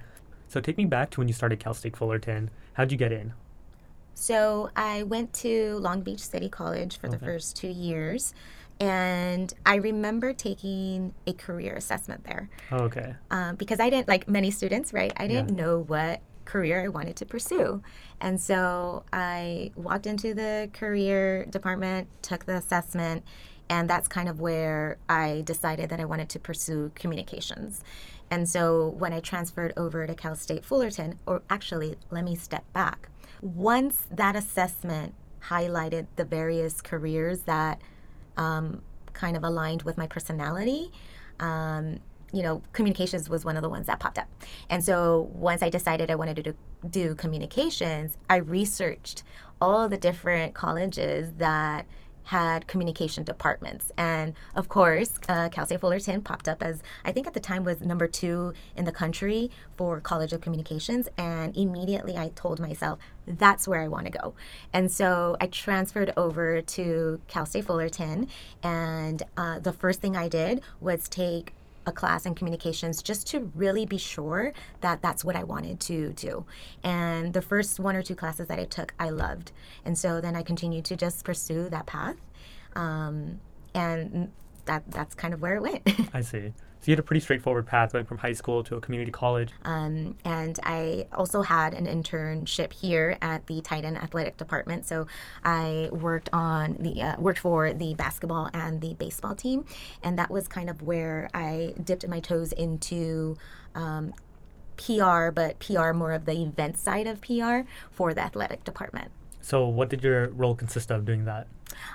So 0.49 0.61
take 0.61 0.77
me 0.77 0.85
back 0.85 1.11
to 1.11 1.21
when 1.21 1.29
you 1.29 1.35
started 1.35 1.59
Cal 1.59 1.75
State 1.75 1.97
Fullerton. 1.97 2.51
How'd 2.75 2.93
you 2.93 2.99
get 2.99 3.13
in? 3.13 3.33
So 4.15 4.71
I 4.77 5.03
went 5.03 5.33
to 5.35 5.79
Long 5.79 6.03
Beach 6.03 6.21
City 6.21 6.49
College 6.49 6.99
for 6.99 7.09
okay. 7.09 7.17
the 7.17 7.25
first 7.25 7.57
two 7.57 7.69
years, 7.69 8.33
and 8.79 9.53
I 9.67 9.77
remember 9.77 10.33
taking 10.33 11.15
a 11.27 11.33
career 11.33 11.75
assessment 11.75 12.25
there. 12.25 12.49
Oh, 12.71 12.85
okay. 12.85 13.15
Um, 13.31 13.57
because 13.57 13.81
I 13.81 13.91
didn't 13.91 14.09
like 14.09 14.29
many 14.29 14.51
students, 14.51 14.93
right? 14.93 15.13
I 15.17 15.27
didn't 15.27 15.57
yeah. 15.57 15.65
know 15.65 15.79
what 15.81 16.21
career 16.45 16.83
I 16.85 16.89
wanted 16.89 17.17
to 17.17 17.27
pursue. 17.27 17.83
And 18.21 18.41
so 18.41 19.05
I 19.13 19.73
walked 19.77 20.07
into 20.07 20.35
the 20.35 20.71
career 20.73 21.47
department, 21.47 22.09
took 22.23 22.45
the 22.47 22.57
assessment, 22.57 23.25
and 23.69 23.89
that's 23.89 24.09
kind 24.09 24.29
of 24.29 24.41
where 24.41 24.99
I 25.09 25.43
decided 25.45 25.89
that 25.91 26.01
I 26.01 26.05
wanted 26.05 26.29
to 26.31 26.39
pursue 26.39 26.93
communications. 26.95 27.83
And 28.31 28.49
so 28.49 28.89
when 28.89 29.13
I 29.13 29.21
transferred 29.21 29.73
over 29.77 30.07
to 30.07 30.15
Cal 30.15 30.35
State 30.35 30.65
Fullerton, 30.65 31.19
or 31.27 31.43
actually, 31.49 31.97
let 32.11 32.25
me 32.25 32.35
step 32.35 32.65
back. 32.73 33.09
Once 33.41 34.07
that 34.11 34.37
assessment 34.37 35.15
highlighted 35.49 36.07
the 36.17 36.25
various 36.25 36.81
careers 36.81 37.41
that 37.43 37.81
um, 38.37 38.83
kind 39.13 39.37
of 39.37 39.45
aligned 39.45 39.83
with 39.83 39.97
my 39.97 40.07
personality, 40.07 40.91
um, 41.41 42.01
you 42.35 42.43
know, 42.43 42.63
communications 42.73 43.31
was 43.31 43.45
one 43.45 43.57
of 43.57 43.63
the 43.63 43.69
ones 43.69 43.87
that 43.87 44.01
popped 44.01 44.19
up. 44.19 44.29
And 44.69 44.85
so 44.85 45.31
once 45.33 45.63
I 45.63 45.71
decided 45.71 46.11
I 46.11 46.17
wanted 46.17 46.37
to 46.37 46.43
do, 46.43 46.55
do 46.91 47.15
communications, 47.15 48.19
I 48.29 48.37
researched 48.37 49.23
all 49.61 49.89
the 49.89 49.97
different 49.97 50.53
colleges 50.55 51.33
that 51.39 51.87
had 52.25 52.67
communication 52.67 53.23
departments. 53.23 53.93
And 53.99 54.33
of 54.55 54.69
course, 54.69 55.19
uh, 55.29 55.51
Cal 55.51 55.67
State 55.67 55.81
Fullerton 55.81 56.23
popped 56.23 56.49
up 56.49 56.63
as, 56.63 56.83
I 57.05 57.13
think 57.13 57.27
at 57.27 57.35
the 57.35 57.41
time 57.41 57.65
was 57.65 57.83
number 57.83 58.09
two 58.09 58.55
in 58.77 58.87
the 58.87 58.93
country 58.93 59.51
for 59.77 60.01
College 60.01 60.33
of 60.33 60.41
Communications. 60.41 61.09
And 61.19 61.57
immediately 61.57 62.17
I 62.17 62.31
told 62.35 62.61
myself, 62.61 62.99
that's 63.27 63.69
where 63.69 63.81
I 63.81 63.89
want 63.89 64.07
to 64.07 64.13
go. 64.13 64.35
And 64.73 64.91
so 64.91 65.37
I 65.41 65.47
transferred 65.49 66.13
over 66.17 66.63
to 66.63 67.21
Cal 67.29 67.47
State 67.47 67.67
Fullerton. 67.67 68.29
And 68.63 69.23
uh, 69.37 69.59
the 69.59 69.73
first 69.73 70.01
thing 70.01 70.17
I 70.17 70.29
did 70.29 70.63
was 70.81 71.09
take 71.09 71.53
a 71.87 71.93
class 71.93 72.27
in 72.27 72.35
communications 72.35 73.03
just 73.03 73.27
to 73.29 73.51
really 73.55 73.87
be 73.87 73.99
sure 73.99 74.53
that 74.81 75.03
that's 75.03 75.25
what 75.25 75.37
I 75.37 75.45
wanted 75.45 75.81
to 75.81 76.13
do. 76.13 76.45
And 76.83 77.33
the 77.33 77.43
first 77.43 77.81
one 77.81 77.97
or 77.97 78.03
two 78.03 78.15
classes 78.15 78.49
that 78.49 78.59
I 78.59 78.65
took, 78.65 78.95
I 78.99 79.11
loved. 79.11 79.53
And 79.85 79.97
so 79.97 80.21
then 80.21 80.37
I 80.37 80.43
continued 80.43 80.85
to 80.87 80.97
just 80.97 81.25
pursue 81.25 81.69
that 81.71 81.87
path. 81.87 82.17
Um, 82.75 83.41
and 83.75 84.31
that 84.67 84.83
that's 84.91 85.15
kind 85.15 85.35
of 85.35 85.43
where 85.43 85.57
it 85.57 85.63
went. 85.63 85.83
I 86.15 86.21
see. 86.21 86.53
So 86.85 86.91
you 86.91 86.97
had 86.97 86.99
a 86.99 87.03
pretty 87.03 87.21
straightforward 87.21 87.67
path 87.67 87.95
going 87.95 88.05
from 88.05 88.19
high 88.19 88.35
school 88.35 88.63
to 88.65 88.77
a 88.77 88.81
community 88.81 89.11
college. 89.11 89.49
Um, 89.65 90.19
and 90.27 90.61
I 90.65 91.07
also 91.15 91.41
had 91.41 91.73
an 91.73 91.87
internship 91.87 92.75
here 92.75 93.17
at 93.23 93.47
the 93.47 93.63
Titan 93.63 93.97
Athletic 93.97 94.37
Department. 94.37 94.85
So 94.85 95.07
I 95.43 95.89
worked 95.93 96.29
on 96.35 96.77
the 96.79 97.01
uh, 97.01 97.17
worked 97.19 97.39
for 97.39 97.73
the 97.73 97.95
basketball 97.95 98.51
and 98.53 98.83
the 98.83 98.93
baseball 98.93 99.35
team, 99.35 99.65
and 100.03 100.19
that 100.19 100.31
was 100.31 100.47
kind 100.47 100.69
of 100.69 100.83
where 100.83 101.31
I 101.33 101.73
dipped 101.83 102.07
my 102.07 102.21
toes 102.21 102.53
into. 102.53 103.39
Um, 103.75 104.13
PR, 104.77 105.31
but 105.31 105.61
PR 105.61 105.93
more 105.93 106.11
of 106.11 106.25
the 106.25 106.43
event 106.43 106.77
side 106.77 107.07
of 107.07 107.21
PR 107.21 107.61
for 107.93 108.13
the 108.13 108.21
athletic 108.21 108.65
department. 108.65 109.13
So, 109.45 109.69
what 109.69 109.91
did 109.91 110.03
your 110.03 110.29
role 110.31 110.55
consist 110.55 110.91
of 110.91 111.05
doing 111.05 111.27
that? 111.27 111.49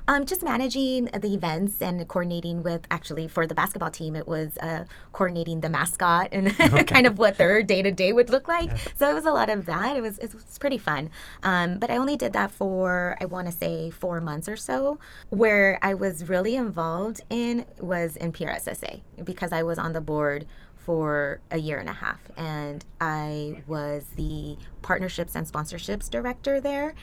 Um, 0.08 0.25
just 0.27 0.44
managing 0.44 1.06
the 1.06 1.34
events 1.34 1.82
and 1.82 2.08
coordinating 2.08 2.62
with 2.62 2.86
actually 2.91 3.27
for 3.27 3.48
the 3.48 3.56
basketball 3.56 3.89
team, 3.89 4.15
it 4.15 4.27
was 4.27 4.56
uh, 4.60 4.84
coordinating 5.13 5.62
the 5.62 5.70
mascot 5.70 6.29
and 6.32 6.50
okay. 6.60 6.84
kind 6.84 7.08
of 7.08 7.18
what 7.18 7.38
their 7.38 7.63
day 7.63 7.82
to 7.82 7.91
day 7.91 8.13
would 8.13 8.29
look 8.29 8.48
like. 8.48 8.70
Yeah. 8.70 8.77
So 8.98 9.10
it 9.10 9.15
was 9.15 9.25
a 9.25 9.32
lot 9.32 9.50
of 9.50 9.65
that. 9.65 9.98
It 9.98 10.01
was 10.01 10.20
it 10.20 10.32
was 10.32 10.60
pretty 10.60 10.77
fun. 10.77 11.10
Um, 11.41 11.79
but 11.79 11.89
I 11.89 11.98
only 11.98 12.15
did 12.15 12.34
that 12.34 12.51
for 12.51 13.18
I 13.20 13.25
want 13.25 13.48
to 13.48 13.53
say 13.53 13.89
four 13.89 14.22
months 14.22 14.48
or 14.48 14.56
so. 14.56 15.00
Where 15.29 15.79
I 15.82 15.96
was 15.96 16.29
really 16.29 16.56
involved 16.56 17.22
in 17.32 17.65
was 17.79 18.15
in 18.15 18.32
PRSSA 18.32 19.01
because 19.24 19.51
I 19.51 19.63
was 19.63 19.79
on 19.79 19.94
the 19.94 20.01
board 20.01 20.46
for 20.89 21.39
a 21.51 21.58
year 21.60 21.77
and 21.77 21.88
a 21.88 21.94
half. 21.94 22.20
And 22.36 22.84
I 23.00 23.62
was 23.68 24.06
the 24.15 24.58
partnerships 24.82 25.36
and 25.36 25.46
sponsorships 25.46 26.10
director 26.10 26.60
there. 26.60 26.96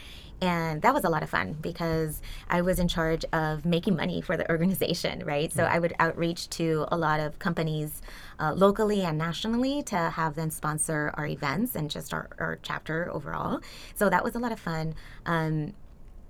And 0.43 0.83
that 0.83 0.93
was 0.93 1.05
a 1.05 1.09
lot 1.09 1.23
of 1.23 1.31
fun 1.31 1.57
because 1.61 2.21
I 2.49 2.61
was 2.61 2.79
in 2.79 2.89
charge 2.89 3.25
of 3.33 3.65
making 3.65 3.97
money 3.97 4.21
for 4.21 4.37
the 4.37 4.49
organization, 4.51 5.25
right? 5.25 5.51
So 5.51 5.65
I 5.65 5.79
would 5.79 5.95
outreach 5.99 6.51
to 6.51 6.87
a 6.93 6.97
lot 6.97 7.21
of 7.21 7.39
companies 7.39 8.03
uh, 8.39 8.53
locally 8.53 9.03
and 9.03 9.17
nationally 9.17 9.83
to 9.85 9.97
have 9.97 10.35
them 10.35 10.51
sponsor 10.51 11.11
our 11.15 11.27
events 11.27 11.75
and 11.75 11.91
just 11.91 12.13
our, 12.13 12.29
our 12.39 12.59
chapter 12.63 13.11
overall. 13.13 13.61
So 13.95 14.11
that 14.11 14.23
was 14.23 14.35
a 14.35 14.39
lot 14.39 14.53
of 14.53 14.61
fun. 14.61 14.95
Um, 15.25 15.73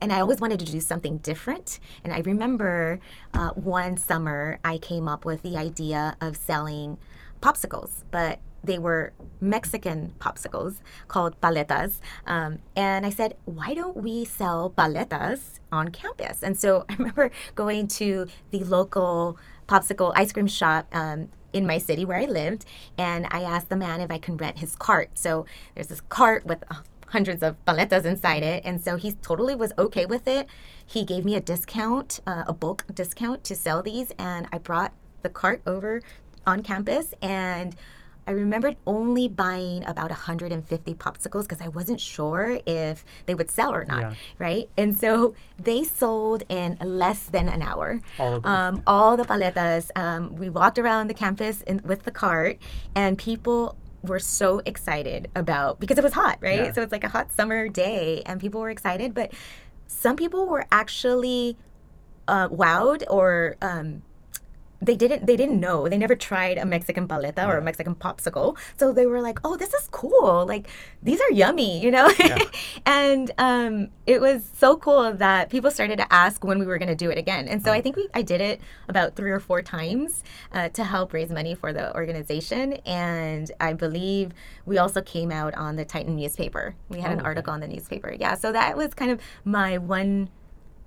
and 0.00 0.12
I 0.12 0.20
always 0.20 0.40
wanted 0.40 0.60
to 0.60 0.66
do 0.66 0.80
something 0.80 1.18
different. 1.18 1.80
And 2.04 2.12
I 2.12 2.20
remember 2.20 3.00
uh, 3.34 3.50
one 3.50 3.96
summer 3.96 4.58
I 4.64 4.78
came 4.78 5.08
up 5.08 5.24
with 5.24 5.42
the 5.42 5.56
idea 5.56 6.16
of 6.20 6.36
selling 6.36 6.98
popsicles, 7.40 8.04
but 8.10 8.38
they 8.66 8.78
were 8.78 9.12
Mexican 9.40 10.14
popsicles 10.18 10.80
called 11.08 11.40
paletas. 11.40 12.00
Um, 12.26 12.58
and 12.74 13.06
I 13.06 13.10
said, 13.10 13.36
why 13.44 13.74
don't 13.74 13.96
we 13.96 14.24
sell 14.24 14.70
paletas 14.70 15.60
on 15.72 15.90
campus? 15.90 16.42
And 16.42 16.58
so 16.58 16.84
I 16.88 16.94
remember 16.94 17.30
going 17.54 17.88
to 17.88 18.26
the 18.50 18.64
local 18.64 19.38
popsicle 19.68 20.12
ice 20.14 20.32
cream 20.32 20.46
shop 20.46 20.86
um, 20.92 21.28
in 21.52 21.66
my 21.66 21.78
city 21.78 22.04
where 22.04 22.18
I 22.18 22.26
lived, 22.26 22.66
and 22.98 23.26
I 23.30 23.40
asked 23.42 23.70
the 23.70 23.76
man 23.76 24.00
if 24.00 24.10
I 24.10 24.18
can 24.18 24.36
rent 24.36 24.58
his 24.58 24.76
cart. 24.76 25.10
So 25.14 25.46
there's 25.74 25.88
this 25.88 26.02
cart 26.02 26.44
with 26.44 26.62
uh, 26.70 26.82
hundreds 27.08 27.42
of 27.42 27.56
paletas 27.64 28.04
inside 28.04 28.42
it, 28.42 28.62
and 28.64 28.80
so 28.82 28.96
he 28.96 29.12
totally 29.12 29.54
was 29.54 29.72
okay 29.78 30.06
with 30.06 30.28
it. 30.28 30.48
He 30.84 31.04
gave 31.04 31.24
me 31.24 31.34
a 31.34 31.40
discount, 31.40 32.20
uh, 32.26 32.44
a 32.46 32.52
bulk 32.52 32.84
discount 32.92 33.42
to 33.44 33.54
sell 33.54 33.82
these, 33.82 34.12
and 34.18 34.46
I 34.52 34.58
brought 34.58 34.92
the 35.22 35.30
cart 35.30 35.62
over 35.66 36.02
on 36.46 36.62
campus 36.62 37.12
and 37.20 37.74
I 38.26 38.32
remembered 38.32 38.76
only 38.86 39.28
buying 39.28 39.84
about 39.84 40.10
150 40.10 40.94
popsicles 40.94 41.42
because 41.42 41.60
I 41.60 41.68
wasn't 41.68 42.00
sure 42.00 42.58
if 42.66 43.04
they 43.26 43.34
would 43.34 43.50
sell 43.50 43.72
or 43.72 43.84
not, 43.84 44.00
yeah. 44.02 44.14
right? 44.38 44.68
And 44.76 44.96
so 44.96 45.34
they 45.58 45.84
sold 45.84 46.42
in 46.48 46.76
less 46.80 47.24
than 47.24 47.48
an 47.48 47.62
hour. 47.62 48.00
All, 48.18 48.46
um, 48.46 48.82
all 48.86 49.16
the 49.16 49.24
paletas. 49.24 49.90
Um, 49.96 50.34
we 50.36 50.50
walked 50.50 50.78
around 50.78 51.08
the 51.08 51.14
campus 51.14 51.62
in, 51.62 51.80
with 51.84 52.02
the 52.02 52.10
cart, 52.10 52.58
and 52.94 53.16
people 53.16 53.76
were 54.02 54.20
so 54.20 54.60
excited 54.66 55.28
about 55.34 55.80
because 55.80 55.98
it 55.98 56.04
was 56.04 56.12
hot, 56.12 56.38
right? 56.40 56.66
Yeah. 56.66 56.72
So 56.72 56.82
it's 56.82 56.92
like 56.92 57.04
a 57.04 57.08
hot 57.08 57.32
summer 57.32 57.68
day, 57.68 58.22
and 58.26 58.40
people 58.40 58.60
were 58.60 58.70
excited. 58.70 59.14
But 59.14 59.32
some 59.86 60.16
people 60.16 60.46
were 60.46 60.66
actually 60.72 61.56
uh, 62.28 62.48
wowed 62.48 63.04
or 63.08 63.56
um, 63.62 64.02
they 64.86 64.96
didn't 64.96 65.26
they 65.26 65.36
didn't 65.36 65.60
know. 65.60 65.88
They 65.88 65.98
never 65.98 66.14
tried 66.14 66.58
a 66.58 66.64
mexican 66.64 67.06
paleta 67.08 67.46
or 67.46 67.58
a 67.58 67.62
mexican 67.62 67.94
popsicle. 67.94 68.56
So 68.76 68.92
they 68.92 69.06
were 69.06 69.20
like 69.20 69.38
oh 69.44 69.56
this 69.56 69.74
is 69.74 69.88
cool. 69.90 70.46
Like 70.46 70.68
these 71.02 71.20
are 71.20 71.30
yummy 71.30 71.82
you 71.82 71.90
know? 71.90 72.10
Yeah. 72.18 72.38
and 72.86 73.30
um, 73.38 73.88
it 74.06 74.20
was 74.20 74.48
so 74.56 74.76
cool 74.76 75.12
that 75.12 75.50
people 75.50 75.70
started 75.70 75.96
to 75.98 76.12
ask 76.12 76.44
when 76.44 76.58
we 76.58 76.66
were 76.66 76.78
going 76.78 76.88
to 76.88 76.94
do 76.94 77.10
it 77.10 77.18
again. 77.18 77.48
And 77.48 77.62
so 77.62 77.72
i 77.72 77.80
think 77.80 77.96
we, 77.96 78.08
i 78.14 78.22
did 78.22 78.40
it 78.40 78.60
about 78.88 79.16
three 79.16 79.30
or 79.30 79.40
four 79.40 79.62
times 79.62 80.22
uh, 80.52 80.68
to 80.70 80.84
help 80.84 81.12
raise 81.12 81.30
money 81.30 81.54
for 81.54 81.72
the 81.72 81.94
organization. 81.94 82.74
And 82.86 83.50
i 83.60 83.72
believe 83.72 84.32
we 84.64 84.78
also 84.78 85.02
came 85.02 85.30
out 85.30 85.54
on 85.54 85.76
the 85.76 85.84
titan 85.84 86.16
newspaper. 86.16 86.74
We 86.88 87.00
had 87.00 87.10
oh, 87.10 87.18
an 87.18 87.20
article 87.20 87.52
on 87.52 87.60
the 87.60 87.68
newspaper. 87.68 88.14
Yeah 88.18 88.34
so 88.36 88.52
that 88.52 88.76
was 88.76 88.94
kind 88.94 89.10
of 89.10 89.20
my 89.44 89.78
one 89.78 90.28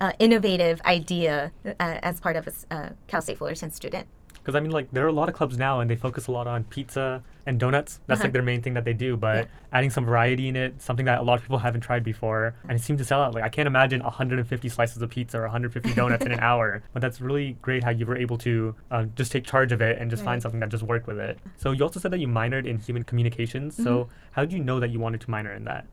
uh, 0.02 0.14
innovative 0.20 0.82
idea 0.84 1.52
uh, 1.66 1.74
as 1.80 2.20
part 2.20 2.36
of 2.36 2.48
a 2.48 2.74
uh, 2.74 2.90
Cal 3.08 3.22
State 3.22 3.38
Fullerton 3.38 3.72
student. 3.72 4.08
Because 4.34 4.56
I 4.56 4.62
mean, 4.62 4.72
like 4.72 4.90
there 4.92 5.06
are 5.06 5.10
a 5.10 5.14
lot 5.14 5.30
of 5.30 5.36
clubs 5.36 5.58
now, 5.58 5.80
and 5.80 5.90
they 5.90 5.96
focus 5.96 6.28
a 6.28 6.32
lot 6.32 6.48
on 6.48 6.64
pizza 6.64 7.22
and 7.46 7.60
donuts. 7.60 8.00
That's 8.08 8.20
uh-huh. 8.20 8.28
like 8.28 8.34
their 8.34 8.42
main 8.42 8.62
thing 8.62 8.74
that 8.76 8.86
they 8.86 8.94
do. 8.94 9.18
But 9.18 9.46
yeah. 9.46 9.52
adding 9.74 9.90
some 9.90 10.06
variety 10.06 10.48
in 10.48 10.56
it, 10.56 10.82
something 10.82 11.06
that 11.06 11.20
a 11.20 11.24
lot 11.24 11.36
of 11.36 11.42
people 11.42 11.58
haven't 11.58 11.82
tried 11.82 12.04
before, 12.04 12.56
and 12.64 12.72
it 12.72 12.82
seemed 12.82 13.00
to 13.00 13.06
sell 13.06 13.22
out. 13.22 13.34
Like 13.34 13.44
I 13.44 13.50
can't 13.50 13.68
imagine 13.68 14.02
150 14.02 14.70
slices 14.70 15.02
of 15.02 15.10
pizza 15.10 15.38
or 15.38 15.44
150 15.44 15.94
donuts 15.94 16.26
in 16.26 16.32
an 16.32 16.40
hour. 16.50 16.82
But 16.94 17.02
that's 17.02 17.20
really 17.20 17.58
great 17.62 17.84
how 17.84 17.92
you 17.92 18.06
were 18.06 18.18
able 18.18 18.38
to 18.40 18.76
uh, 18.92 19.04
just 19.16 19.32
take 19.32 19.44
charge 19.44 19.72
of 19.72 19.82
it 19.82 20.00
and 20.00 20.10
just 20.10 20.22
right. 20.22 20.32
find 20.32 20.42
something 20.42 20.62
that 20.62 20.70
just 20.70 20.84
worked 20.84 21.08
with 21.08 21.20
it. 21.20 21.38
So 21.58 21.72
you 21.72 21.84
also 21.84 22.00
said 22.00 22.12
that 22.12 22.20
you 22.20 22.28
minored 22.28 22.66
in 22.66 22.80
human 22.80 23.04
communications. 23.04 23.76
Mm-hmm. 23.76 23.84
So 23.84 24.10
how 24.32 24.44
did 24.44 24.54
you 24.54 24.64
know 24.64 24.80
that 24.80 24.90
you 24.90 25.00
wanted 25.00 25.22
to 25.22 25.30
minor 25.30 25.54
in 25.54 25.66
that? 25.66 25.86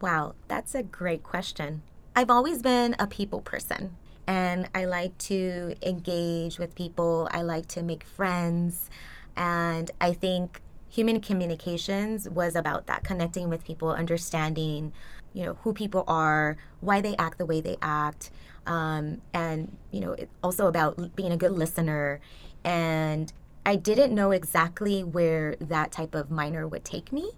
Wow, 0.00 0.34
that's 0.48 0.74
a 0.74 0.82
great 0.82 1.22
question. 1.22 1.82
I've 2.18 2.30
always 2.30 2.62
been 2.62 2.96
a 2.98 3.06
people 3.06 3.42
person 3.42 3.94
and 4.26 4.70
I 4.74 4.86
like 4.86 5.18
to 5.18 5.74
engage 5.82 6.58
with 6.58 6.74
people. 6.74 7.28
I 7.30 7.42
like 7.42 7.68
to 7.68 7.82
make 7.82 8.04
friends. 8.04 8.88
And 9.36 9.90
I 10.00 10.14
think 10.14 10.62
human 10.88 11.20
communications 11.20 12.26
was 12.26 12.56
about 12.56 12.86
that 12.86 13.04
connecting 13.04 13.50
with 13.50 13.64
people, 13.64 13.90
understanding, 13.90 14.94
you 15.34 15.44
know, 15.44 15.58
who 15.60 15.74
people 15.74 16.04
are, 16.08 16.56
why 16.80 17.02
they 17.02 17.14
act 17.18 17.36
the 17.36 17.44
way 17.44 17.60
they 17.60 17.76
act. 17.82 18.30
Um, 18.66 19.20
and, 19.34 19.76
you 19.90 20.00
know, 20.00 20.16
also 20.42 20.68
about 20.68 21.14
being 21.16 21.32
a 21.32 21.36
good 21.36 21.52
listener. 21.52 22.20
And 22.64 23.30
I 23.66 23.76
didn't 23.76 24.14
know 24.14 24.30
exactly 24.30 25.04
where 25.04 25.56
that 25.60 25.92
type 25.92 26.14
of 26.14 26.30
minor 26.30 26.66
would 26.66 26.82
take 26.82 27.12
me, 27.12 27.32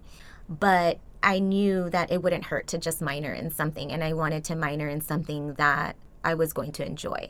but 0.47 0.99
I 1.21 1.39
knew 1.39 1.89
that 1.89 2.11
it 2.11 2.23
wouldn't 2.23 2.45
hurt 2.45 2.67
to 2.67 2.77
just 2.77 3.01
minor 3.01 3.33
in 3.33 3.51
something, 3.51 3.91
and 3.91 4.03
I 4.03 4.13
wanted 4.13 4.43
to 4.45 4.55
minor 4.55 4.87
in 4.87 5.01
something 5.01 5.53
that 5.55 5.95
I 6.23 6.33
was 6.33 6.53
going 6.53 6.71
to 6.73 6.85
enjoy. 6.85 7.29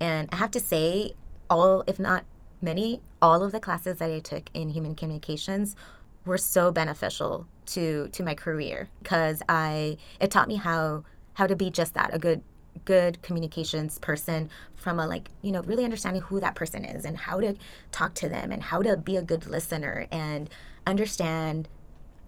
And 0.00 0.28
I 0.32 0.36
have 0.36 0.50
to 0.52 0.60
say, 0.60 1.12
all, 1.48 1.84
if 1.86 1.98
not 1.98 2.24
many, 2.60 3.00
all 3.20 3.42
of 3.42 3.52
the 3.52 3.60
classes 3.60 3.98
that 3.98 4.10
I 4.10 4.20
took 4.20 4.50
in 4.54 4.70
human 4.70 4.94
communications 4.94 5.76
were 6.24 6.38
so 6.38 6.70
beneficial 6.70 7.46
to 7.66 8.08
to 8.08 8.22
my 8.22 8.34
career 8.34 8.88
because 9.02 9.42
I 9.48 9.96
it 10.20 10.30
taught 10.30 10.48
me 10.48 10.56
how 10.56 11.04
how 11.34 11.46
to 11.46 11.56
be 11.56 11.70
just 11.70 11.94
that 11.94 12.14
a 12.14 12.18
good 12.18 12.42
good 12.84 13.22
communications 13.22 13.98
person 13.98 14.50
from 14.74 14.98
a 14.98 15.06
like 15.06 15.30
you 15.42 15.50
know 15.50 15.62
really 15.62 15.84
understanding 15.84 16.22
who 16.22 16.40
that 16.40 16.54
person 16.54 16.84
is 16.84 17.04
and 17.04 17.16
how 17.16 17.40
to 17.40 17.54
talk 17.92 18.14
to 18.14 18.28
them 18.28 18.52
and 18.52 18.62
how 18.62 18.82
to 18.82 18.96
be 18.96 19.16
a 19.16 19.22
good 19.22 19.46
listener 19.46 20.06
and 20.10 20.50
understand 20.86 21.68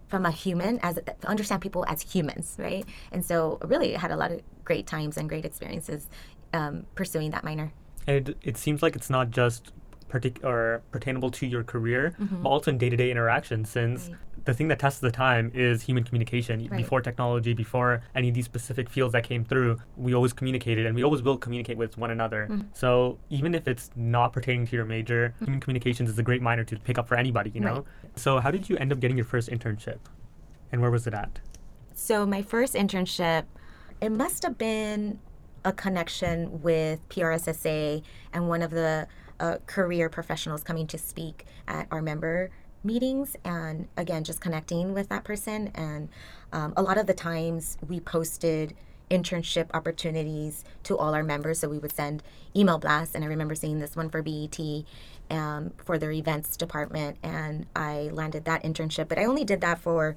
from 0.09 0.27
a 0.27 0.31
human 0.31 0.79
as 0.83 0.99
understand 1.25 1.63
people 1.63 1.85
as 1.89 2.03
humans, 2.03 2.57
right? 2.59 2.85
And 3.13 3.25
so 3.25 3.59
really 3.63 3.93
had 3.93 4.11
a 4.11 4.17
lot 4.17 4.33
of 4.33 4.41
great 4.65 4.87
times 4.87 5.17
and 5.17 5.29
great 5.29 5.45
experiences 5.45 6.09
um, 6.53 6.87
pursuing 6.95 7.31
that 7.31 7.45
minor. 7.45 7.73
And 8.07 8.29
it, 8.29 8.37
it 8.43 8.57
seems 8.57 8.83
like 8.83 8.97
it's 8.97 9.11
not 9.11 9.31
just 9.31 9.73
partic- 10.09 10.43
or 10.45 10.83
pertainable 10.93 11.33
to 11.35 11.47
your 11.47 11.63
career, 11.63 12.15
mm-hmm. 12.19 12.43
but 12.43 12.49
also 12.49 12.71
in 12.71 12.79
day-to-day 12.79 13.11
interactions 13.11 13.69
since 13.71 14.09
right. 14.09 14.19
The 14.49 14.55
thing 14.55 14.69
that 14.69 14.79
tests 14.79 15.01
the 15.01 15.11
time 15.11 15.53
is 15.53 15.83
human 15.83 16.03
communication. 16.03 16.61
Right. 16.61 16.79
Before 16.79 17.03
technology, 17.03 17.53
before 17.53 18.03
any 18.15 18.31
of 18.31 18.35
these 18.35 18.47
specific 18.47 18.89
fields 18.89 19.13
that 19.13 19.23
came 19.23 19.45
through, 19.45 19.77
we 19.99 20.15
always 20.15 20.33
communicated 20.33 20.87
and 20.87 20.97
we 20.97 21.05
always 21.05 21.21
will 21.21 21.37
communicate 21.37 21.77
with 21.77 21.99
one 21.99 22.11
another. 22.11 22.49
Mm-hmm. 22.51 22.69
So 22.73 23.19
even 23.29 23.55
if 23.55 23.69
it's 23.69 23.91
not 23.95 24.33
pertaining 24.33 24.67
to 24.69 24.75
your 24.75 24.87
major, 24.87 25.35
human 25.39 25.61
communications 25.61 26.09
is 26.09 26.19
a 26.19 26.23
great 26.23 26.41
minor 26.41 26.65
to 26.65 26.79
pick 26.79 26.97
up 26.97 27.07
for 27.07 27.17
anybody, 27.17 27.51
you 27.51 27.61
know? 27.61 27.75
Right. 27.75 27.85
So 28.17 28.41
how 28.41 28.51
did 28.51 28.71
you 28.71 28.79
end 28.79 28.91
up 28.91 29.01
getting 29.01 29.19
your 29.19 29.27
first 29.27 29.51
internship? 29.51 29.99
And 30.73 30.81
where 30.81 30.91
was 30.91 31.07
it 31.07 31.13
at? 31.13 31.41
So 31.93 32.25
my 32.25 32.41
first 32.41 32.73
internship, 32.73 33.45
it 34.01 34.11
must 34.11 34.43
have 34.45 34.57
been 34.57 35.19
a 35.67 35.75
connection 35.75 36.63
with 36.63 37.07
PRSSA 37.11 38.03
and 38.33 38.49
one 38.49 38.63
of 38.63 38.71
the 38.71 39.09
uh, 39.41 39.59
career 39.67 40.09
professionals 40.09 40.65
coming 40.65 40.87
to 40.87 40.97
speak 40.97 41.45
at 41.67 41.87
our 41.91 42.01
member 42.01 42.51
meetings 42.85 43.37
and 43.45 43.89
again 43.97 44.25
just 44.25 44.41
connecting 44.41 44.95
with 44.95 45.09
that 45.09 45.25
person. 45.25 45.69
And 45.75 46.09
um, 46.53 46.75
a 46.77 46.83
lot 46.83 46.99
of 46.99 47.07
the 47.07 47.15
times 47.15 47.77
we 47.87 48.01
posted 48.01 48.75
internship 49.11 49.69
opportunities 49.75 50.65
to 50.85 50.97
all 50.97 51.15
our 51.15 51.23
members. 51.23 51.61
So 51.61 51.69
we 51.69 51.79
would 51.79 51.93
send 51.93 52.23
email 52.55 52.79
blasts. 52.79 53.15
And 53.15 53.25
i 53.25 53.27
remember 53.27 53.55
seeing 53.55 53.79
this 53.79 53.97
one 53.97 54.11
for 54.11 54.23
BET 54.23 54.59
um, 55.31 55.73
for 55.85 55.99
their 55.99 56.13
events 56.13 56.57
department. 56.57 57.19
And 57.23 57.67
i 57.75 58.11
landed 58.13 58.45
that 58.45 58.63
internship. 58.63 59.09
But 59.09 59.19
i 59.19 59.25
only 59.25 59.45
did 59.45 59.61
that 59.61 59.79
for 59.79 60.17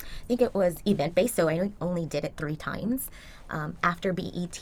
I 0.00 0.26
think 0.26 0.42
it 0.42 0.54
was 0.54 0.76
event 0.86 1.14
based, 1.14 1.34
so 1.36 1.48
I 1.48 1.70
only 1.80 2.04
did 2.04 2.24
it 2.24 2.34
three 2.36 2.56
times. 2.56 3.10
Um, 3.48 3.76
after 3.82 4.12
BET, 4.12 4.60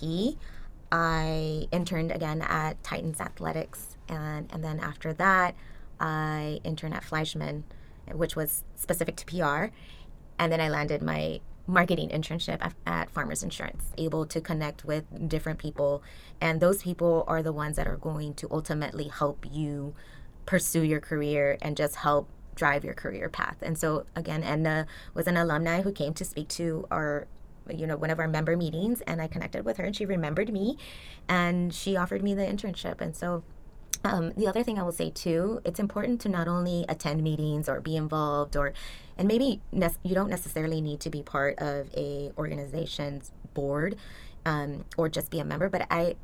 I 0.90 1.68
interned 1.72 2.12
again 2.12 2.42
at 2.42 2.82
Titans 2.82 3.20
Athletics, 3.20 3.96
and 4.08 4.50
and 4.52 4.62
then 4.62 4.78
after 4.78 5.12
that, 5.14 5.54
I 6.02 6.60
interned 6.64 6.94
at 6.94 7.04
Fleishman, 7.04 7.64
which 8.12 8.36
was 8.36 8.64
specific 8.74 9.16
to 9.16 9.24
PR, 9.24 9.72
and 10.38 10.52
then 10.52 10.60
I 10.60 10.68
landed 10.68 11.00
my 11.00 11.40
marketing 11.66 12.08
internship 12.08 12.58
at, 12.60 12.74
at 12.84 13.08
Farmers 13.10 13.42
Insurance, 13.44 13.92
able 13.96 14.26
to 14.26 14.40
connect 14.40 14.84
with 14.84 15.04
different 15.28 15.60
people, 15.60 16.02
and 16.40 16.60
those 16.60 16.82
people 16.82 17.24
are 17.28 17.42
the 17.42 17.52
ones 17.52 17.76
that 17.76 17.86
are 17.86 17.96
going 17.96 18.34
to 18.34 18.48
ultimately 18.50 19.08
help 19.08 19.46
you 19.50 19.94
pursue 20.44 20.82
your 20.82 21.00
career 21.00 21.56
and 21.62 21.76
just 21.76 21.96
help 21.96 22.28
drive 22.56 22.84
your 22.84 22.94
career 22.94 23.28
path. 23.28 23.56
And 23.62 23.78
so 23.78 24.04
again, 24.16 24.42
Edna 24.42 24.86
was 25.14 25.28
an 25.28 25.36
alumni 25.36 25.82
who 25.82 25.92
came 25.92 26.14
to 26.14 26.24
speak 26.24 26.48
to 26.48 26.86
our 26.90 27.28
you 27.70 27.86
know 27.86 27.96
one 27.96 28.10
of 28.10 28.18
our 28.18 28.26
member 28.26 28.56
meetings 28.56 29.02
and 29.02 29.22
I 29.22 29.28
connected 29.28 29.64
with 29.64 29.76
her 29.76 29.84
and 29.84 29.94
she 29.94 30.04
remembered 30.04 30.52
me 30.52 30.76
and 31.28 31.72
she 31.72 31.96
offered 31.96 32.20
me 32.20 32.34
the 32.34 32.42
internship 32.42 33.00
and 33.00 33.14
so 33.14 33.44
um, 34.04 34.32
the 34.36 34.46
other 34.46 34.62
thing 34.62 34.78
I 34.78 34.82
will 34.82 34.92
say 34.92 35.10
too, 35.10 35.60
it's 35.64 35.78
important 35.78 36.20
to 36.22 36.28
not 36.28 36.48
only 36.48 36.84
attend 36.88 37.22
meetings 37.22 37.68
or 37.68 37.80
be 37.80 37.96
involved, 37.96 38.56
or 38.56 38.72
and 39.16 39.28
maybe 39.28 39.60
ne- 39.70 39.88
you 40.02 40.14
don't 40.14 40.30
necessarily 40.30 40.80
need 40.80 41.00
to 41.00 41.10
be 41.10 41.22
part 41.22 41.58
of 41.58 41.88
a 41.96 42.32
organization's 42.36 43.30
board 43.54 43.96
um, 44.44 44.84
or 44.96 45.08
just 45.08 45.30
be 45.30 45.38
a 45.38 45.44
member. 45.44 45.68
But 45.68 45.86
I, 45.90 46.16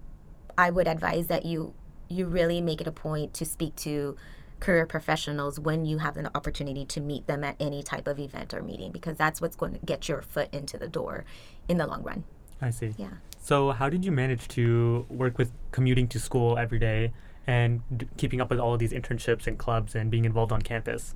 I 0.56 0.70
would 0.70 0.88
advise 0.88 1.28
that 1.28 1.44
you 1.44 1.75
you 2.08 2.26
really 2.26 2.61
make 2.61 2.80
it 2.80 2.87
a 2.87 2.92
point 2.92 3.35
to 3.35 3.44
speak 3.44 3.76
to 3.76 4.16
career 4.61 4.87
professionals 4.87 5.61
when 5.61 5.85
you 5.85 5.99
have 5.99 6.16
an 6.16 6.28
opportunity 6.35 6.85
to 6.85 7.00
meet 7.00 7.26
them 7.26 7.44
at 7.44 7.54
any 7.61 7.82
type 7.82 8.08
of 8.08 8.18
event 8.18 8.52
or 8.52 8.62
meeting 8.62 8.90
because 8.90 9.16
that's 9.16 9.40
what's 9.40 9.54
going 9.54 9.73
to 9.73 9.78
get 9.85 10.08
your 10.08 10.23
foot 10.23 10.49
into 10.52 10.76
the 10.78 10.88
door 10.88 11.25
in 11.68 11.76
the 11.76 11.87
long 11.87 12.02
run. 12.02 12.25
I 12.61 12.70
see. 12.70 12.94
Yeah. 12.97 13.11
So 13.40 13.70
how 13.70 13.88
did 13.88 14.04
you 14.04 14.11
manage 14.11 14.49
to 14.49 15.06
work 15.08 15.38
with 15.38 15.52
commuting 15.70 16.08
to 16.08 16.18
school 16.18 16.58
every 16.58 16.78
day 16.78 17.12
and 17.48 17.80
d- 17.96 18.06
keeping 18.18 18.40
up 18.40 18.50
with 18.50 18.60
all 18.60 18.74
of 18.74 18.78
these 18.78 18.92
internships 18.92 19.46
and 19.48 19.58
clubs 19.58 19.94
and 19.96 20.10
being 20.10 20.24
involved 20.26 20.52
on 20.52 20.60
campus? 20.62 21.14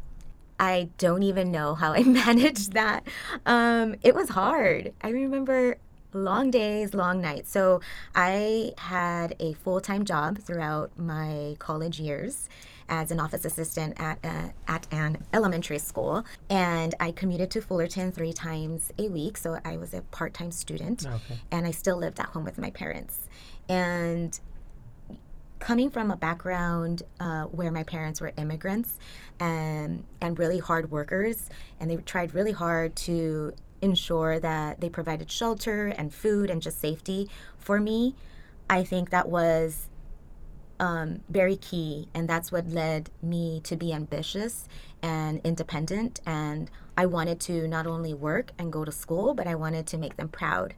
I 0.58 0.88
don't 0.98 1.22
even 1.22 1.52
know 1.52 1.74
how 1.74 1.92
I 1.92 2.02
managed 2.24 2.72
that. 2.72 3.04
Um, 3.46 3.94
it 4.02 4.14
was 4.14 4.30
hard. 4.30 4.92
I 5.02 5.10
remember 5.10 5.76
long 6.14 6.50
days, 6.50 6.94
long 6.94 7.20
nights. 7.20 7.50
So 7.50 7.80
I 8.14 8.72
had 8.78 9.34
a 9.40 9.52
full 9.52 9.80
time 9.80 10.04
job 10.04 10.38
throughout 10.38 10.98
my 10.98 11.56
college 11.58 12.00
years 12.00 12.48
as 12.88 13.10
an 13.10 13.20
office 13.20 13.44
assistant 13.44 13.98
at 14.00 14.18
a, 14.24 14.52
at 14.68 14.86
an 14.92 15.16
elementary 15.32 15.78
school, 15.78 16.24
and 16.50 16.94
I 17.00 17.12
commuted 17.12 17.50
to 17.52 17.62
Fullerton 17.62 18.12
three 18.12 18.32
times 18.32 18.92
a 18.98 19.08
week. 19.08 19.36
So 19.38 19.58
I 19.64 19.76
was 19.76 19.94
a 19.94 20.02
part 20.02 20.34
time 20.34 20.50
student, 20.50 21.06
Okay. 21.06 21.40
and 21.50 21.66
I 21.66 21.70
still 21.70 21.96
lived 21.96 22.20
at 22.20 22.26
home 22.26 22.44
with 22.44 22.58
my 22.58 22.70
parents. 22.70 23.28
And 23.68 24.38
coming 25.62 25.90
from 25.90 26.10
a 26.10 26.16
background 26.16 27.04
uh, 27.20 27.44
where 27.44 27.70
my 27.70 27.84
parents 27.84 28.20
were 28.20 28.32
immigrants 28.36 28.98
and, 29.38 30.04
and 30.20 30.38
really 30.38 30.58
hard 30.58 30.90
workers, 30.90 31.48
and 31.78 31.88
they 31.88 31.96
tried 31.96 32.34
really 32.34 32.50
hard 32.52 32.96
to 32.96 33.52
ensure 33.80 34.40
that 34.40 34.80
they 34.80 34.88
provided 34.88 35.30
shelter 35.30 35.86
and 35.86 36.12
food 36.12 36.50
and 36.50 36.62
just 36.62 36.80
safety 36.80 37.30
for 37.58 37.80
me, 37.80 38.14
I 38.68 38.82
think 38.82 39.10
that 39.10 39.28
was 39.28 39.88
um, 40.80 41.20
very 41.28 41.56
key. 41.56 42.08
And 42.12 42.28
that's 42.28 42.50
what 42.50 42.68
led 42.68 43.10
me 43.22 43.60
to 43.64 43.76
be 43.76 43.92
ambitious 43.92 44.68
and 45.00 45.40
independent. 45.44 46.20
And 46.26 46.70
I 46.96 47.06
wanted 47.06 47.38
to 47.42 47.68
not 47.68 47.86
only 47.86 48.14
work 48.14 48.50
and 48.58 48.72
go 48.72 48.84
to 48.84 48.92
school, 48.92 49.34
but 49.34 49.46
I 49.46 49.54
wanted 49.54 49.86
to 49.88 49.98
make 49.98 50.16
them 50.16 50.28
proud. 50.28 50.74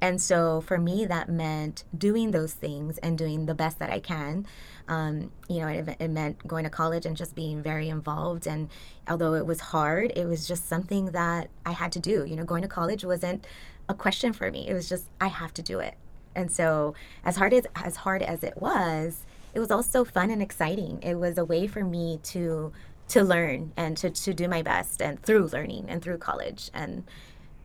And 0.00 0.20
so 0.20 0.60
for 0.62 0.78
me, 0.78 1.04
that 1.06 1.28
meant 1.28 1.84
doing 1.96 2.30
those 2.30 2.54
things 2.54 2.98
and 2.98 3.18
doing 3.18 3.46
the 3.46 3.54
best 3.54 3.78
that 3.80 3.90
I 3.90 4.00
can. 4.00 4.46
Um, 4.88 5.30
you 5.48 5.60
know, 5.60 5.68
it, 5.68 5.96
it 6.00 6.08
meant 6.08 6.46
going 6.48 6.64
to 6.64 6.70
college 6.70 7.04
and 7.04 7.16
just 7.16 7.34
being 7.34 7.62
very 7.62 7.88
involved. 7.88 8.46
And 8.46 8.70
although 9.08 9.34
it 9.34 9.46
was 9.46 9.60
hard, 9.60 10.12
it 10.16 10.26
was 10.26 10.48
just 10.48 10.68
something 10.68 11.06
that 11.12 11.48
I 11.66 11.72
had 11.72 11.92
to 11.92 11.98
do. 11.98 12.24
You 12.24 12.36
know, 12.36 12.44
going 12.44 12.62
to 12.62 12.68
college 12.68 13.04
wasn't 13.04 13.46
a 13.88 13.94
question 13.94 14.32
for 14.32 14.50
me. 14.50 14.68
It 14.68 14.74
was 14.74 14.88
just 14.88 15.04
I 15.20 15.28
have 15.28 15.52
to 15.54 15.62
do 15.62 15.80
it. 15.80 15.94
And 16.34 16.50
so, 16.50 16.94
as 17.24 17.36
hard 17.36 17.52
as 17.52 17.66
as 17.74 17.96
hard 17.96 18.22
as 18.22 18.42
it 18.44 18.56
was, 18.56 19.26
it 19.52 19.60
was 19.60 19.70
also 19.70 20.04
fun 20.04 20.30
and 20.30 20.40
exciting. 20.40 21.02
It 21.02 21.16
was 21.16 21.36
a 21.38 21.44
way 21.44 21.66
for 21.66 21.84
me 21.84 22.20
to 22.24 22.72
to 23.08 23.24
learn 23.24 23.72
and 23.76 23.96
to, 23.96 24.08
to 24.08 24.32
do 24.32 24.46
my 24.46 24.62
best 24.62 25.02
and 25.02 25.20
through 25.22 25.46
learning 25.48 25.86
and 25.88 26.00
through 26.00 26.18
college 26.18 26.70
and 26.72 27.02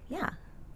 yeah. 0.10 0.32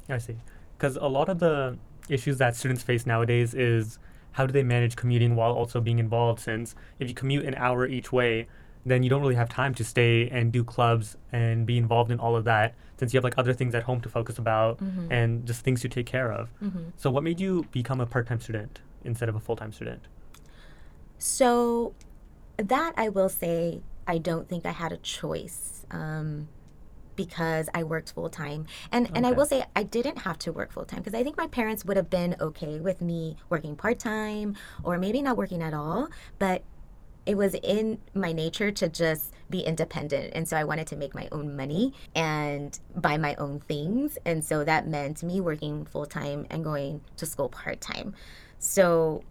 I 0.08 0.20
see. 0.20 0.36
Because 0.80 0.96
a 0.96 1.08
lot 1.08 1.28
of 1.28 1.40
the 1.40 1.78
issues 2.08 2.38
that 2.38 2.56
students 2.56 2.82
face 2.82 3.06
nowadays 3.06 3.54
is 3.54 4.00
how 4.32 4.46
do 4.46 4.54
they 4.54 4.64
manage 4.64 4.96
commuting 4.96 5.36
while 5.36 5.52
also 5.52 5.82
being 5.82 6.00
involved? 6.00 6.40
Since 6.40 6.74
if 7.00 7.10
you 7.10 7.14
commute 7.14 7.44
an 7.46 7.54
hour 7.56 7.86
each 7.86 8.14
way, 8.14 8.48
then 8.86 9.04
you 9.04 9.10
don't 9.10 9.22
really 9.22 9.36
have 9.36 9.50
time 9.50 9.76
to 9.76 9.84
stay 9.84 10.30
and 10.30 10.54
do 10.54 10.64
clubs 10.64 11.18
and 11.34 11.66
be 11.66 11.78
involved 11.78 12.12
in 12.12 12.20
all 12.20 12.36
of 12.38 12.46
that 12.46 12.76
since 12.98 13.14
you 13.14 13.18
have 13.18 13.26
like 13.26 13.38
other 13.38 13.54
things 13.54 13.76
at 13.76 13.84
home 13.84 14.00
to 14.02 14.10
focus 14.10 14.38
about 14.38 14.78
Mm-hmm. 14.80 15.12
and 15.12 15.46
just 15.46 15.62
things 15.66 15.82
to 15.82 15.90
take 15.90 16.06
care 16.06 16.32
of. 16.32 16.50
So 16.96 17.10
what 17.12 17.24
made 17.24 17.40
you 17.42 17.66
become 17.72 18.00
a 18.00 18.06
part-time 18.06 18.40
student 18.40 18.80
instead 19.04 19.28
of 19.28 19.36
a 19.36 19.40
full-time 19.40 19.74
student? 19.74 20.04
So 21.18 21.94
that 22.58 22.94
I 22.96 23.10
will 23.10 23.30
say, 23.30 23.82
I 24.08 24.18
don't 24.18 24.48
think 24.48 24.66
I 24.66 24.72
had 24.72 24.92
a 24.94 24.98
choice 24.98 25.86
um, 25.92 26.48
because 27.20 27.68
I 27.74 27.84
worked 27.84 28.14
full 28.14 28.30
time, 28.30 28.66
and 28.94 29.12
and 29.14 29.28
I 29.28 29.34
will 29.34 29.46
say 29.46 29.66
I 29.76 29.84
didn't 29.84 30.20
have 30.20 30.40
to 30.40 30.54
work 30.54 30.72
full 30.72 30.86
time 30.86 31.00
because 31.00 31.14
I 31.14 31.22
think 31.22 31.36
my 31.36 31.48
parents 31.48 31.84
would 31.84 31.98
have 31.98 32.10
been 32.10 32.38
okay 32.40 32.80
with 32.80 33.02
me 33.02 33.36
working 33.50 33.76
part 33.76 34.00
time 34.00 34.56
or 34.84 34.98
maybe 34.98 35.22
not 35.22 35.36
working 35.36 35.62
at 35.62 35.74
all, 35.74 36.08
but 36.38 36.64
it 37.26 37.36
was 37.36 37.56
in 37.56 38.00
my 38.14 38.32
nature 38.32 38.72
to 38.72 38.88
just 38.88 39.34
be 39.50 39.60
independent. 39.60 40.32
And 40.34 40.48
so 40.48 40.56
i 40.56 40.64
wanted 40.64 40.88
to 40.88 40.96
make 40.96 41.14
my 41.14 41.28
own 41.34 41.58
money 41.58 41.94
and 42.16 42.80
buy 42.96 43.18
my 43.18 43.36
own 43.36 43.60
things. 43.68 44.18
And 44.26 44.44
so 44.44 44.64
that 44.64 44.88
meant 44.88 45.22
me 45.22 45.42
working 45.42 45.84
full-time 45.84 46.48
and 46.50 46.64
going 46.64 47.02
to 47.18 47.26
school 47.26 47.50
part-time. 47.50 48.16
So 48.60 49.24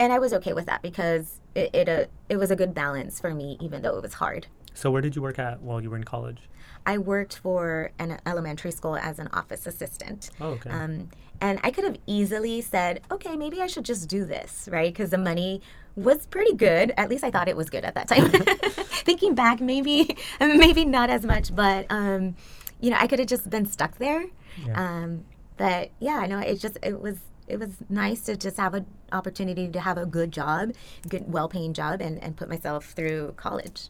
and 0.00 0.12
i 0.12 0.18
was 0.18 0.32
okay 0.32 0.52
with 0.52 0.66
that 0.66 0.82
because 0.82 1.39
it 1.54 1.70
it, 1.74 1.88
uh, 1.88 2.04
it 2.28 2.36
was 2.36 2.50
a 2.50 2.56
good 2.56 2.74
balance 2.74 3.20
for 3.20 3.34
me 3.34 3.56
even 3.60 3.82
though 3.82 3.96
it 3.96 4.02
was 4.02 4.14
hard 4.14 4.46
So 4.74 4.90
where 4.90 5.02
did 5.02 5.16
you 5.16 5.22
work 5.22 5.38
at 5.38 5.60
while 5.62 5.80
you 5.82 5.90
were 5.90 5.96
in 5.96 6.04
college? 6.04 6.38
i 6.86 6.96
worked 6.96 7.36
for 7.38 7.90
an 7.98 8.18
elementary 8.24 8.70
school 8.70 8.96
as 8.96 9.18
an 9.18 9.28
office 9.34 9.66
assistant 9.66 10.30
Oh, 10.40 10.50
okay. 10.50 10.70
um, 10.70 11.10
and 11.42 11.58
I 11.64 11.70
could 11.70 11.84
have 11.84 11.96
easily 12.06 12.60
said, 12.60 13.00
okay, 13.10 13.34
maybe 13.34 13.62
I 13.62 13.66
should 13.66 13.86
just 13.86 14.10
do 14.10 14.26
this, 14.26 14.68
right? 14.70 14.92
Because 14.92 15.08
the 15.08 15.16
money 15.16 15.62
was 15.96 16.26
pretty 16.26 16.52
good. 16.54 16.92
At 16.98 17.08
least 17.08 17.24
I 17.24 17.30
thought 17.30 17.48
it 17.48 17.56
was 17.56 17.70
good 17.70 17.82
at 17.82 17.94
that 17.94 18.08
time. 18.08 18.30
Thinking 19.08 19.34
back, 19.34 19.58
maybe, 19.58 20.18
maybe 20.40 20.84
not 20.84 21.08
as 21.08 21.24
much, 21.24 21.54
but 21.56 21.86
um, 21.88 22.36
you 22.78 22.90
know, 22.90 22.98
I 23.00 23.06
could 23.06 23.20
have 23.20 23.28
just 23.28 23.48
been 23.48 23.64
stuck 23.64 23.96
there. 23.96 24.26
Yeah. 24.66 24.74
Um, 24.82 25.24
but 25.56 25.92
yeah, 25.98 26.16
I 26.22 26.26
know 26.26 26.40
it 26.40 26.56
just 26.60 26.76
it 26.82 27.00
was 27.00 27.16
it 27.50 27.58
was 27.58 27.70
nice 27.88 28.20
to 28.22 28.36
just 28.36 28.56
have 28.56 28.74
an 28.74 28.86
opportunity 29.12 29.68
to 29.68 29.80
have 29.80 29.98
a 29.98 30.06
good 30.06 30.32
job, 30.32 30.72
good 31.08 31.30
well-paying 31.32 31.74
job, 31.74 32.00
and 32.00 32.22
and 32.22 32.36
put 32.36 32.48
myself 32.48 32.92
through 32.92 33.34
college. 33.36 33.88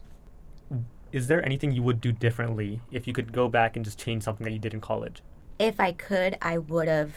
Is 1.11 1.27
there 1.27 1.45
anything 1.45 1.71
you 1.73 1.83
would 1.83 1.99
do 1.99 2.11
differently 2.11 2.81
if 2.91 3.05
you 3.05 3.13
could 3.13 3.33
go 3.33 3.49
back 3.49 3.75
and 3.75 3.83
just 3.83 3.99
change 3.99 4.23
something 4.23 4.45
that 4.45 4.51
you 4.51 4.59
did 4.59 4.73
in 4.73 4.81
college? 4.81 5.21
If 5.59 5.79
I 5.79 5.91
could, 5.91 6.37
I 6.41 6.57
would 6.57 6.87
have 6.87 7.13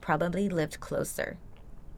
probably 0.00 0.48
lived 0.48 0.80
closer 0.80 1.38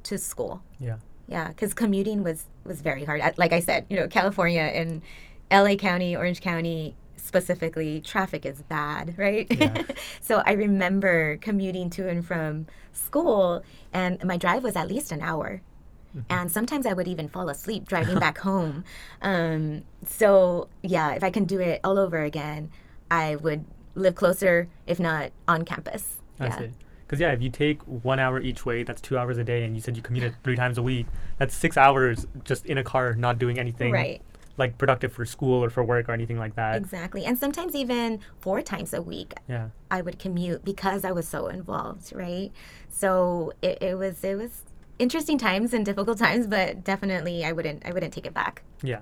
to 0.04 0.18
school. 0.18 0.62
Yeah. 0.78 0.96
Yeah, 1.26 1.48
because 1.48 1.72
commuting 1.72 2.22
was 2.22 2.46
was 2.64 2.82
very 2.82 3.04
hard. 3.04 3.22
Like 3.38 3.52
I 3.52 3.60
said, 3.60 3.86
you 3.88 3.96
know, 3.96 4.08
California 4.08 4.60
and 4.62 5.02
L.A. 5.50 5.76
County, 5.76 6.16
Orange 6.16 6.40
County, 6.40 6.94
specifically, 7.22 8.00
traffic 8.00 8.44
is 8.44 8.62
bad, 8.62 9.14
right? 9.18 9.46
Yeah. 9.50 9.82
so 10.20 10.42
I 10.44 10.52
remember 10.52 11.36
commuting 11.38 11.88
to 11.90 12.08
and 12.08 12.26
from 12.26 12.66
school, 12.92 13.62
and 13.92 14.22
my 14.24 14.36
drive 14.36 14.62
was 14.62 14.76
at 14.76 14.88
least 14.88 15.12
an 15.12 15.22
hour. 15.22 15.62
And 16.28 16.52
sometimes 16.52 16.84
I 16.84 16.92
would 16.92 17.08
even 17.08 17.26
fall 17.26 17.48
asleep 17.48 17.88
driving 17.88 18.18
back 18.26 18.36
home. 18.36 18.84
Um, 19.22 19.84
so, 20.04 20.68
yeah, 20.82 21.12
if 21.12 21.24
I 21.24 21.30
can 21.30 21.44
do 21.44 21.58
it 21.58 21.80
all 21.82 21.98
over 21.98 22.22
again, 22.22 22.70
I 23.10 23.36
would 23.36 23.64
live 23.94 24.14
closer, 24.14 24.68
if 24.86 25.00
not 25.00 25.30
on 25.48 25.64
campus. 25.64 26.18
I 26.38 26.48
yeah. 26.48 26.58
see. 26.58 26.70
Because 27.06 27.18
yeah, 27.18 27.32
if 27.32 27.40
you 27.40 27.48
take 27.48 27.80
one 27.82 28.18
hour 28.18 28.40
each 28.40 28.66
way, 28.66 28.82
that's 28.82 29.00
two 29.00 29.16
hours 29.16 29.38
a 29.38 29.44
day, 29.44 29.64
and 29.64 29.74
you 29.74 29.80
said 29.80 29.96
you 29.96 30.02
commuted 30.02 30.34
three 30.44 30.56
times 30.56 30.76
a 30.76 30.82
week. 30.82 31.06
That's 31.38 31.54
six 31.54 31.78
hours 31.78 32.26
just 32.44 32.66
in 32.66 32.76
a 32.76 32.84
car, 32.84 33.14
not 33.14 33.38
doing 33.38 33.58
anything 33.58 33.92
Right. 33.92 34.20
Like 34.56 34.78
productive 34.78 35.12
for 35.12 35.24
school 35.24 35.64
or 35.64 35.70
for 35.70 35.82
work 35.82 36.08
or 36.08 36.12
anything 36.12 36.38
like 36.38 36.54
that. 36.56 36.76
Exactly. 36.76 37.24
And 37.24 37.38
sometimes 37.38 37.74
even 37.74 38.20
four 38.40 38.62
times 38.62 38.92
a 38.92 39.00
week. 39.00 39.34
Yeah. 39.48 39.68
I 39.90 40.02
would 40.02 40.18
commute 40.18 40.64
because 40.64 41.04
I 41.04 41.12
was 41.12 41.26
so 41.26 41.48
involved, 41.48 42.12
right? 42.14 42.50
So 42.88 43.52
it, 43.62 43.82
it 43.82 43.98
was 43.98 44.22
it 44.24 44.36
was 44.36 44.62
interesting 44.98 45.38
times 45.38 45.72
and 45.72 45.84
difficult 45.84 46.18
times, 46.18 46.46
but 46.46 46.84
definitely 46.84 47.44
I 47.44 47.52
wouldn't 47.52 47.86
I 47.86 47.92
wouldn't 47.92 48.12
take 48.12 48.26
it 48.26 48.34
back. 48.34 48.62
Yeah. 48.82 49.00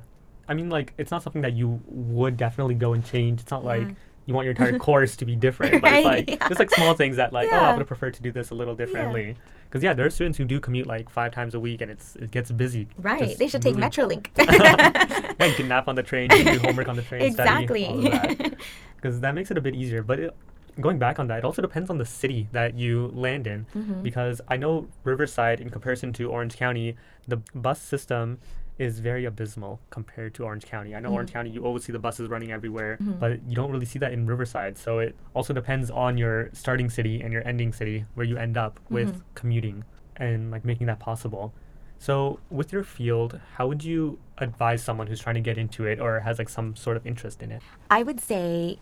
I 0.49 0.55
mean, 0.55 0.69
like, 0.69 0.95
it's 0.99 1.13
not 1.13 1.23
something 1.23 1.43
that 1.43 1.53
you 1.53 1.81
would 1.87 2.37
definitely 2.37 2.75
go 2.75 2.93
and 2.93 3.05
change. 3.05 3.41
It's 3.41 3.53
not 3.53 3.65
like 3.65 3.87
you 4.27 4.35
want 4.35 4.47
your 4.47 4.51
entire 4.51 4.79
course 4.81 5.15
to 5.17 5.25
be 5.25 5.37
different, 5.37 5.81
but 5.81 5.93
it's 5.93 6.05
like 6.05 6.31
yeah. 6.31 6.49
just 6.49 6.59
like 6.59 6.71
small 6.71 6.95
things 6.95 7.17
that 7.17 7.33
like, 7.33 7.49
oh, 7.53 7.57
I 7.57 7.71
would 7.71 7.79
have 7.79 7.87
preferred 7.87 8.15
to 8.15 8.23
do 8.23 8.33
this 8.33 8.51
a 8.51 8.55
little 8.55 8.75
differently. 8.75 9.37
Because 9.71 9.85
yeah, 9.85 9.95
there 9.95 10.05
are 10.05 10.11
students 10.11 10.37
who 10.37 10.45
do 10.45 10.59
commute 10.59 10.89
like 10.89 11.09
five 11.09 11.31
times 11.31 11.55
a 11.55 11.61
week, 11.61 11.81
and 11.81 11.93
it's 11.93 12.17
it 12.17 12.33
gets 12.33 12.51
busy. 12.51 12.89
Right. 12.99 13.21
just 13.21 13.39
they 13.39 13.47
should 13.47 13.63
take. 13.63 13.77
Metrolink. 13.77 14.27
yeah, 14.37 15.47
you 15.47 15.55
can 15.55 15.69
nap 15.75 15.87
on 15.87 15.95
the 15.95 16.03
train, 16.03 16.29
you 16.33 16.43
can 16.43 16.59
do 16.59 16.61
homework 16.61 16.89
on 16.89 16.97
the 16.97 17.03
train, 17.03 17.23
exactly. 17.23 18.11
Because 18.97 19.21
that 19.25 19.33
makes 19.37 19.53
it 19.53 19.57
a 19.57 19.61
bit 19.61 19.77
easier. 19.77 20.03
But 20.03 20.19
it, 20.19 20.37
going 20.81 20.99
back 20.99 21.21
on 21.21 21.29
that, 21.29 21.39
it 21.39 21.45
also 21.45 21.63
depends 21.63 21.89
on 21.89 21.99
the 21.99 22.05
city 22.05 22.49
that 22.51 22.75
you 22.75 23.13
land 23.15 23.47
in. 23.47 23.65
Mm-hmm. 23.77 24.03
Because 24.03 24.41
I 24.49 24.57
know 24.57 24.89
Riverside, 25.05 25.61
in 25.61 25.71
comparison 25.71 26.13
to 26.15 26.29
Orange 26.29 26.57
County, 26.57 26.97
the 27.29 27.37
bus 27.55 27.81
system 27.81 28.41
is 28.81 28.99
very 28.99 29.25
abysmal 29.27 29.79
compared 29.91 30.33
to 30.35 30.45
Orange 30.45 30.65
County. 30.65 30.95
I 30.95 31.01
know 31.01 31.09
Mm-hmm. 31.09 31.15
Orange 31.17 31.33
County, 31.33 31.51
you 31.51 31.65
always 31.67 31.85
see 31.85 31.93
the 31.93 31.99
buses 31.99 32.29
running 32.31 32.51
everywhere, 32.51 32.97
but 33.21 33.33
you 33.49 33.55
don't 33.55 33.71
really 33.71 33.85
see 33.87 33.99
that 33.99 34.13
in 34.13 34.27
Riverside. 34.27 34.79
So 34.79 34.99
it 35.01 35.15
also 35.35 35.53
depends 35.53 35.91
on 35.91 36.17
your 36.17 36.49
starting 36.53 36.89
city 36.89 37.21
and 37.21 37.33
your 37.33 37.47
ending 37.47 37.73
city 37.73 38.07
where 38.15 38.25
you 38.27 38.37
end 38.39 38.57
up 38.57 38.81
with 38.89 39.09
Mm-hmm. 39.11 39.21
commuting 39.35 39.85
and 40.17 40.51
like 40.51 40.65
making 40.65 40.87
that 40.87 40.99
possible. 41.01 41.53
So, 41.99 42.41
with 42.51 42.73
your 42.73 42.83
field, 42.83 43.39
how 43.57 43.69
would 43.69 43.85
you 43.85 44.19
advise 44.39 44.83
someone 44.83 45.07
who's 45.07 45.21
trying 45.21 45.35
to 45.35 45.43
get 45.43 45.59
into 45.59 45.85
it 45.85 46.01
or 46.01 46.21
has 46.21 46.39
like 46.39 46.49
some 46.49 46.75
sort 46.75 46.97
of 46.97 47.07
interest 47.07 47.43
in 47.43 47.51
it? 47.53 47.61
I 47.91 48.03
would 48.03 48.21
say 48.21 48.79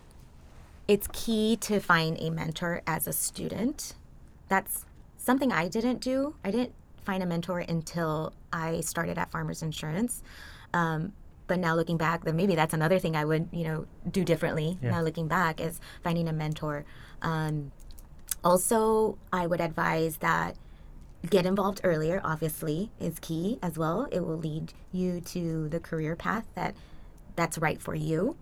it's 0.86 1.08
key 1.12 1.56
to 1.62 1.80
find 1.80 2.16
a 2.20 2.30
mentor 2.30 2.82
as 2.86 3.08
a 3.08 3.12
student. 3.12 3.94
That's 4.48 4.84
something 5.16 5.50
I 5.52 5.66
didn't 5.66 6.00
do. 6.00 6.36
I 6.44 6.52
didn't 6.52 6.72
find 7.08 7.22
a 7.22 7.26
mentor 7.26 7.60
until 7.60 8.34
I 8.52 8.82
started 8.82 9.16
at 9.16 9.30
Farmers 9.30 9.62
Insurance. 9.62 10.22
Um, 10.74 11.14
but 11.46 11.58
now 11.58 11.74
looking 11.74 11.96
back, 11.96 12.22
then 12.22 12.36
maybe 12.36 12.54
that's 12.54 12.74
another 12.74 12.98
thing 12.98 13.16
I 13.16 13.24
would, 13.24 13.48
you 13.50 13.64
know, 13.64 13.86
do 14.10 14.24
differently. 14.24 14.78
Yeah. 14.82 14.90
Now 14.90 15.00
looking 15.00 15.26
back 15.26 15.58
is 15.58 15.80
finding 16.04 16.28
a 16.28 16.34
mentor. 16.34 16.84
Um, 17.22 17.72
also, 18.44 19.16
I 19.32 19.46
would 19.46 19.62
advise 19.62 20.18
that 20.18 20.56
get 21.30 21.46
involved 21.46 21.80
earlier 21.82 22.20
obviously 22.22 22.92
is 23.00 23.18
key 23.18 23.58
as 23.60 23.76
well 23.76 24.06
it 24.12 24.20
will 24.20 24.38
lead 24.38 24.72
you 24.92 25.20
to 25.20 25.68
the 25.68 25.80
career 25.80 26.14
path 26.14 26.46
that 26.54 26.76
that's 27.34 27.58
right 27.58 27.82
for 27.82 27.92
you 27.92 28.36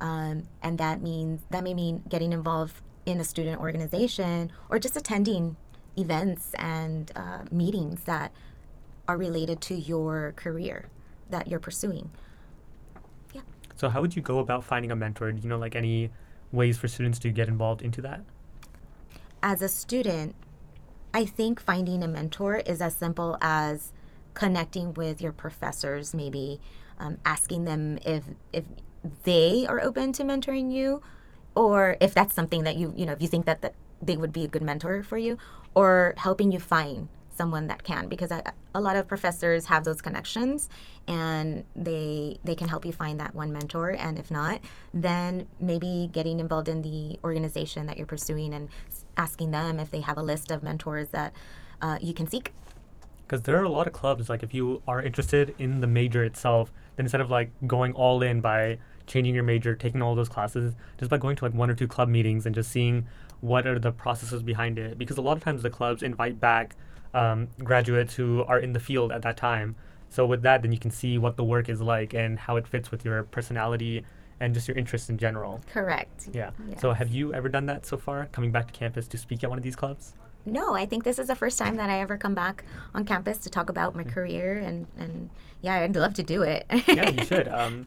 um, 0.00 0.44
and 0.62 0.78
that 0.78 1.02
means 1.02 1.40
that 1.50 1.64
may 1.64 1.74
mean 1.74 2.04
getting 2.08 2.32
involved 2.32 2.76
in 3.04 3.18
a 3.18 3.24
student 3.24 3.60
organization 3.60 4.52
or 4.68 4.78
just 4.78 4.96
attending 4.96 5.56
events 6.00 6.52
and 6.54 7.12
uh, 7.16 7.40
meetings 7.50 8.02
that 8.04 8.32
are 9.08 9.16
related 9.16 9.60
to 9.60 9.74
your 9.74 10.32
career 10.36 10.88
that 11.30 11.48
you're 11.48 11.60
pursuing 11.60 12.10
Yeah. 13.32 13.42
So, 13.76 13.88
how 13.88 14.00
would 14.00 14.16
you 14.16 14.22
go 14.22 14.38
about 14.38 14.64
finding 14.64 14.90
a 14.90 14.96
mentor? 14.96 15.30
Do 15.32 15.42
you 15.42 15.48
know 15.48 15.58
like 15.58 15.76
any 15.76 16.10
ways 16.52 16.78
for 16.78 16.88
students 16.88 17.18
to 17.20 17.30
get 17.30 17.48
involved 17.48 17.82
into 17.82 18.00
that? 18.02 18.22
as 19.42 19.62
a 19.62 19.68
student, 19.68 20.34
I 21.12 21.24
think 21.24 21.60
finding 21.60 22.02
a 22.02 22.08
mentor 22.08 22.56
is 22.56 22.80
as 22.80 22.94
simple 22.94 23.36
as 23.40 23.92
connecting 24.34 24.94
with 24.94 25.20
your 25.20 25.32
professors, 25.32 26.14
maybe 26.14 26.60
um, 26.98 27.18
asking 27.24 27.64
them 27.64 27.98
if 28.04 28.24
if 28.52 28.64
they 29.24 29.66
are 29.66 29.80
open 29.80 30.12
to 30.12 30.24
mentoring 30.24 30.70
you, 30.72 31.02
or 31.54 31.96
if 32.00 32.14
that's 32.14 32.34
something 32.34 32.64
that 32.64 32.76
you 32.76 32.92
you 32.96 33.06
know 33.06 33.12
if 33.12 33.22
you 33.22 33.28
think 33.28 33.46
that, 33.46 33.62
that 33.62 33.74
they 34.02 34.16
would 34.16 34.32
be 34.32 34.44
a 34.44 34.48
good 34.48 34.62
mentor 34.62 35.02
for 35.02 35.18
you, 35.18 35.38
or 35.74 36.14
helping 36.16 36.52
you 36.52 36.58
find 36.58 37.08
someone 37.40 37.68
that 37.68 37.82
can 37.82 38.06
because 38.06 38.30
I, 38.30 38.42
a 38.74 38.80
lot 38.82 38.96
of 38.96 39.08
professors 39.08 39.64
have 39.66 39.84
those 39.84 40.02
connections 40.02 40.68
and 41.08 41.64
they 41.74 42.38
they 42.44 42.54
can 42.54 42.68
help 42.68 42.84
you 42.84 42.92
find 42.92 43.18
that 43.18 43.34
one 43.34 43.50
mentor. 43.50 43.90
And 43.90 44.18
if 44.18 44.30
not 44.30 44.60
then 44.92 45.46
maybe 45.58 46.10
getting 46.12 46.38
involved 46.38 46.68
in 46.68 46.82
the 46.82 47.18
organization 47.24 47.86
that 47.86 47.96
you're 47.96 48.06
pursuing 48.06 48.52
and 48.52 48.68
asking 49.16 49.52
them 49.52 49.80
if 49.80 49.90
they 49.90 50.02
have 50.02 50.18
a 50.18 50.22
list 50.22 50.50
of 50.50 50.62
mentors 50.62 51.08
that 51.08 51.32
uh, 51.80 51.98
you 52.02 52.12
can 52.12 52.26
seek. 52.26 52.52
Because 53.26 53.42
there 53.42 53.56
are 53.58 53.64
a 53.64 53.70
lot 53.70 53.86
of 53.86 53.94
clubs, 53.94 54.28
like 54.28 54.42
if 54.42 54.52
you 54.52 54.82
are 54.86 55.00
interested 55.00 55.54
in 55.58 55.80
the 55.80 55.86
major 55.86 56.22
itself, 56.24 56.72
then 56.96 57.06
instead 57.06 57.22
of 57.22 57.30
like 57.30 57.52
going 57.66 57.92
all 57.94 58.22
in 58.22 58.40
by 58.42 58.78
changing 59.06 59.34
your 59.34 59.44
major, 59.44 59.74
taking 59.74 60.02
all 60.02 60.14
those 60.14 60.28
classes, 60.28 60.74
just 60.98 61.10
by 61.10 61.16
going 61.16 61.36
to 61.36 61.44
like 61.44 61.54
one 61.54 61.70
or 61.70 61.74
two 61.74 61.88
club 61.88 62.08
meetings 62.08 62.44
and 62.44 62.54
just 62.54 62.70
seeing 62.70 63.06
what 63.40 63.66
are 63.66 63.78
the 63.78 63.92
processes 63.92 64.42
behind 64.42 64.78
it. 64.78 64.98
Because 64.98 65.16
a 65.18 65.22
lot 65.22 65.36
of 65.36 65.42
times 65.42 65.62
the 65.62 65.70
clubs 65.70 66.02
invite 66.02 66.40
back 66.40 66.76
um, 67.14 67.48
graduates 67.64 68.14
who 68.14 68.44
are 68.44 68.58
in 68.58 68.72
the 68.72 68.80
field 68.80 69.12
at 69.12 69.22
that 69.22 69.36
time. 69.36 69.76
So 70.08 70.26
with 70.26 70.42
that, 70.42 70.62
then 70.62 70.72
you 70.72 70.78
can 70.78 70.90
see 70.90 71.18
what 71.18 71.36
the 71.36 71.44
work 71.44 71.68
is 71.68 71.80
like 71.80 72.14
and 72.14 72.38
how 72.38 72.56
it 72.56 72.66
fits 72.66 72.90
with 72.90 73.04
your 73.04 73.22
personality 73.24 74.04
and 74.40 74.54
just 74.54 74.66
your 74.68 74.76
interests 74.76 75.08
in 75.10 75.18
general. 75.18 75.60
correct 75.72 76.28
Yeah. 76.32 76.50
Yeah. 76.68 76.78
So 76.78 76.92
have 76.92 77.10
you 77.10 77.32
ever 77.34 77.48
done 77.48 77.66
that 77.66 77.84
so 77.86 77.96
far, 77.96 78.26
coming 78.32 78.50
back 78.52 78.66
to 78.68 78.72
campus 78.72 79.06
to 79.08 79.18
speak 79.18 79.44
at 79.44 79.50
one 79.50 79.58
of 79.58 79.64
these 79.64 79.76
clubs? 79.76 80.14
no 80.46 80.74
i 80.74 80.86
think 80.86 81.04
this 81.04 81.18
is 81.18 81.26
the 81.26 81.36
first 81.36 81.58
time 81.58 81.76
that 81.76 81.90
i 81.90 82.00
ever 82.00 82.16
come 82.16 82.34
back 82.34 82.64
on 82.94 83.04
campus 83.04 83.36
to 83.36 83.50
talk 83.50 83.68
about 83.68 83.94
my 83.94 84.02
career 84.02 84.56
and 84.56 84.86
and 84.96 85.28
yeah 85.60 85.74
i'd 85.80 85.94
love 85.94 86.14
to 86.14 86.22
do 86.22 86.40
it 86.40 86.64
yeah, 86.88 87.10
you 87.10 87.22
should. 87.30 87.46
Um, 87.46 87.86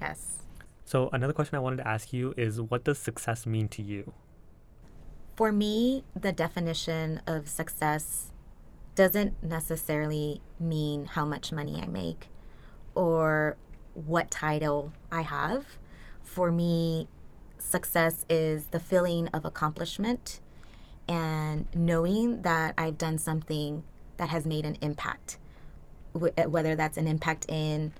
yes 0.00 0.38
So 0.86 1.10
another 1.12 1.34
question 1.34 1.56
I 1.56 1.58
wanted 1.58 1.78
to 1.78 1.88
ask 1.88 2.12
you 2.14 2.32
is 2.38 2.60
what 2.60 2.84
does 2.84 2.98
success 2.98 3.44
mean 3.44 3.68
to 3.68 3.82
you? 3.82 4.14
For 5.36 5.52
me, 5.52 6.02
the 6.18 6.32
definition 6.32 7.20
of 7.26 7.46
success 7.46 8.32
doesn't 8.94 9.42
necessarily 9.42 10.40
mean 10.58 11.04
how 11.04 11.26
much 11.26 11.52
money 11.52 11.78
I 11.78 11.86
make 11.86 12.28
or 12.94 13.58
what 13.92 14.30
title 14.30 14.94
I 15.12 15.20
have. 15.20 15.76
For 16.22 16.50
me, 16.50 17.08
success 17.58 18.24
is 18.30 18.68
the 18.68 18.80
feeling 18.80 19.28
of 19.28 19.44
accomplishment 19.44 20.40
and 21.06 21.66
knowing 21.74 22.40
that 22.40 22.72
I've 22.78 22.96
done 22.96 23.18
something 23.18 23.82
that 24.16 24.30
has 24.30 24.46
made 24.46 24.64
an 24.64 24.78
impact, 24.80 25.36
eh, 26.38 26.46
whether 26.46 26.74
that's 26.74 26.96
an 26.96 27.06
impact 27.06 27.44
in 27.50 27.92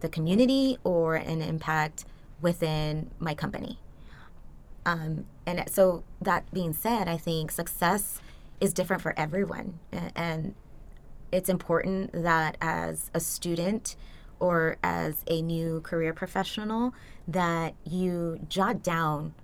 the 0.00 0.10
community 0.10 0.76
or 0.84 1.14
an 1.14 1.40
impact 1.40 2.04
within 2.42 3.10
my 3.18 3.34
company. 3.34 3.78
Um, 4.86 5.26
and 5.46 5.64
so 5.70 6.04
that 6.20 6.52
being 6.52 6.72
said, 6.72 7.08
I 7.08 7.16
think 7.16 7.50
success 7.50 8.20
is 8.60 8.72
different 8.72 9.02
for 9.02 9.18
everyone, 9.18 9.78
and 10.14 10.54
it's 11.32 11.48
important 11.48 12.12
that 12.12 12.56
as 12.60 13.10
a 13.14 13.20
student 13.20 13.96
or 14.38 14.76
as 14.82 15.24
a 15.26 15.42
new 15.42 15.80
career 15.80 16.12
professional 16.12 16.94
that 17.26 17.74
you 17.84 18.40
jot 18.48 18.82
down 18.82 19.34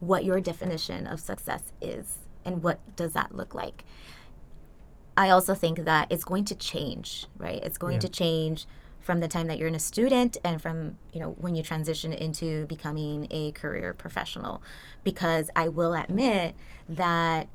what 0.00 0.24
your 0.24 0.40
definition 0.40 1.06
of 1.06 1.20
success 1.20 1.72
is 1.80 2.18
and 2.44 2.62
what 2.62 2.78
does 2.96 3.12
that 3.12 3.34
look 3.34 3.54
like. 3.54 3.84
I 5.16 5.30
also 5.30 5.54
think 5.54 5.84
that 5.84 6.10
it's 6.10 6.24
going 6.24 6.44
to 6.46 6.54
change, 6.54 7.26
right? 7.36 7.62
It's 7.62 7.78
going 7.78 7.94
Yeah. 7.94 8.00
to 8.00 8.08
change 8.08 8.66
from 9.00 9.20
the 9.20 9.28
time 9.28 9.46
that 9.46 9.58
you're 9.58 9.68
in 9.68 9.74
a 9.74 9.80
student 9.80 10.36
and 10.44 10.60
from, 10.60 10.96
you 11.12 11.20
know, 11.20 11.30
when 11.38 11.54
you 11.54 11.62
transition 11.62 12.12
into 12.12 12.66
becoming 12.66 13.26
a 13.30 13.52
career 13.52 13.94
professional. 13.94 14.62
Because 15.04 15.50
I 15.56 15.68
will 15.68 15.94
admit 15.94 16.54
that 16.88 17.48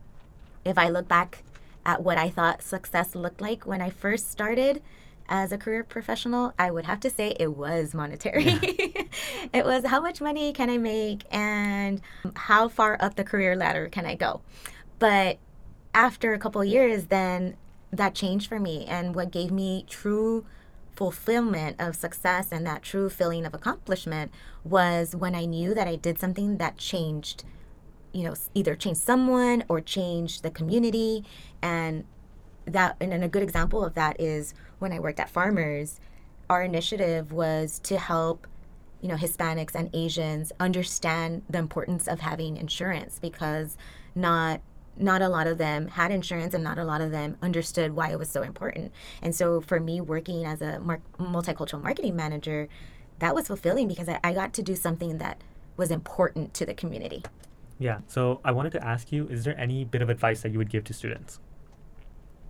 if 0.63 0.77
I 0.77 0.89
look 0.89 1.08
back 1.08 1.43
at 1.86 2.01
what 2.03 2.17
I 2.17 2.29
thought 2.29 2.62
success 2.62 3.15
looked 3.15 3.41
like 3.41 3.65
when 3.65 3.81
I 3.81 3.89
first 3.91 4.31
started 4.31 4.81
as 5.27 5.51
a 5.51 5.58
career 5.58 5.84
professional, 5.84 6.53
I 6.58 6.71
would 6.71 6.86
have 6.86 6.99
to 7.01 7.10
say 7.10 7.36
it 7.39 7.55
was 7.55 7.93
monetary. 7.93 8.45
it 9.53 9.65
was 9.65 9.86
how 9.86 10.01
much 10.01 10.21
money 10.21 10.53
can 10.53 10.69
I 10.69 10.77
make 10.77 11.23
and 11.31 12.01
how 12.36 12.67
far 12.67 12.97
up 12.99 13.15
the 13.15 13.23
career 13.23 13.55
ladder 13.55 13.88
can 13.89 14.05
I 14.05 14.15
go. 14.15 14.41
But 14.99 15.38
after 15.93 16.34
a 16.34 16.39
couple 16.39 16.63
years, 16.63 17.05
then 17.05 17.58
that 17.91 18.13
changed 18.13 18.47
for 18.47 18.60
me. 18.60 18.86
And 18.86 19.15
what 19.15 19.31
gave 19.31 19.51
me 19.51 19.86
true 19.88 20.45
fulfillment 20.95 21.75
of 21.79 21.95
success 21.95 22.51
and 22.51 22.65
that 22.65 22.81
true 22.81 23.10
feeling 23.10 23.45
of 23.45 23.53
accomplishment 23.53 24.31
was 24.63 25.15
when 25.15 25.36
I 25.36 25.45
knew 25.45 25.73
that 25.73 25.88
I 25.88 25.95
did 25.95 26.19
something 26.19 26.58
that 26.58 26.77
changed, 26.77 27.43
you 28.13 28.23
know, 28.23 28.36
either 28.53 28.75
changed 28.75 29.01
someone 29.01 29.63
or 29.67 29.81
changed 29.81 30.43
the 30.43 30.51
community. 30.51 31.25
And 31.62 32.05
that, 32.65 32.95
and 32.99 33.23
a 33.23 33.27
good 33.27 33.43
example 33.43 33.84
of 33.84 33.93
that 33.95 34.19
is 34.19 34.53
when 34.79 34.91
I 34.91 34.99
worked 34.99 35.19
at 35.19 35.29
Farmers, 35.29 35.99
our 36.49 36.63
initiative 36.63 37.31
was 37.31 37.79
to 37.79 37.97
help 37.97 38.47
you 39.01 39.12
know 39.12 39.17
Hispanics 39.17 39.75
and 39.75 39.89
Asians 39.93 40.51
understand 40.60 41.43
the 41.47 41.60
importance 41.60 42.08
of 42.08 42.21
having 42.21 42.58
insurance 42.58 43.19
because 43.19 43.77
not 44.15 44.62
not 44.97 45.21
a 45.21 45.29
lot 45.29 45.47
of 45.47 45.58
them 45.58 45.88
had 45.88 46.12
insurance 46.12 46.53
and 46.53 46.63
not 46.63 46.77
a 46.77 46.84
lot 46.84 47.01
of 47.01 47.12
them 47.12 47.38
understood 47.41 47.95
why 47.95 48.12
it 48.12 48.19
was 48.19 48.29
so 48.29 48.41
important. 48.41 48.91
And 49.21 49.36
so 49.36 49.62
for 49.62 49.79
me 49.79 49.99
working 50.01 50.45
as 50.45 50.62
a 50.62 50.79
mar- 50.79 51.01
multicultural 51.19 51.81
marketing 51.81 52.15
manager, 52.15 52.69
that 53.19 53.36
was 53.36 53.47
fulfilling 53.47 53.88
because 53.88 54.10
I, 54.10 54.19
I 54.23 54.34
got 54.34 54.53
to 54.53 54.63
do 54.63 54.75
something 54.75 55.17
that 55.17 55.41
was 55.77 55.91
important 55.91 56.53
to 56.55 56.65
the 56.65 56.73
community. 56.73 57.23
Yeah. 57.77 57.99
So 58.08 58.39
I 58.45 58.51
wanted 58.51 58.71
to 58.73 58.86
ask 58.86 59.12
you, 59.12 59.27
is 59.27 59.43
there 59.43 59.60
any 59.60 59.84
bit 59.84 60.01
of 60.01 60.10
advice 60.10 60.41
that 60.41 60.51
you 60.51 60.58
would 60.58 60.69
give 60.69 60.86
to 60.86 60.93
students? 60.93 61.39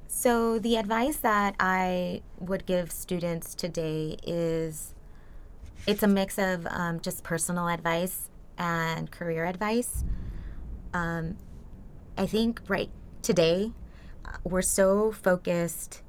So 0.07 0.59
the 0.59 0.77
advice 0.77 1.17
that 1.17 1.55
I 1.59 2.21
would 2.39 2.65
give 2.65 2.91
students 2.91 3.55
today 3.55 4.17
is 4.23 4.93
it's 5.87 6.03
a 6.03 6.07
mix 6.07 6.37
of 6.37 6.67
um, 6.69 6.99
just 6.99 7.23
personal 7.23 7.67
advice 7.67 8.29
and 8.57 9.11
career 9.11 9.45
advice. 9.45 10.03
Um, 10.93 11.37
I 12.17 12.25
think 12.25 12.61
right 12.67 12.89
today 13.21 13.73
uh, 14.23 14.37
we're 14.43 14.61
so 14.61 15.11
focused 15.11 16.01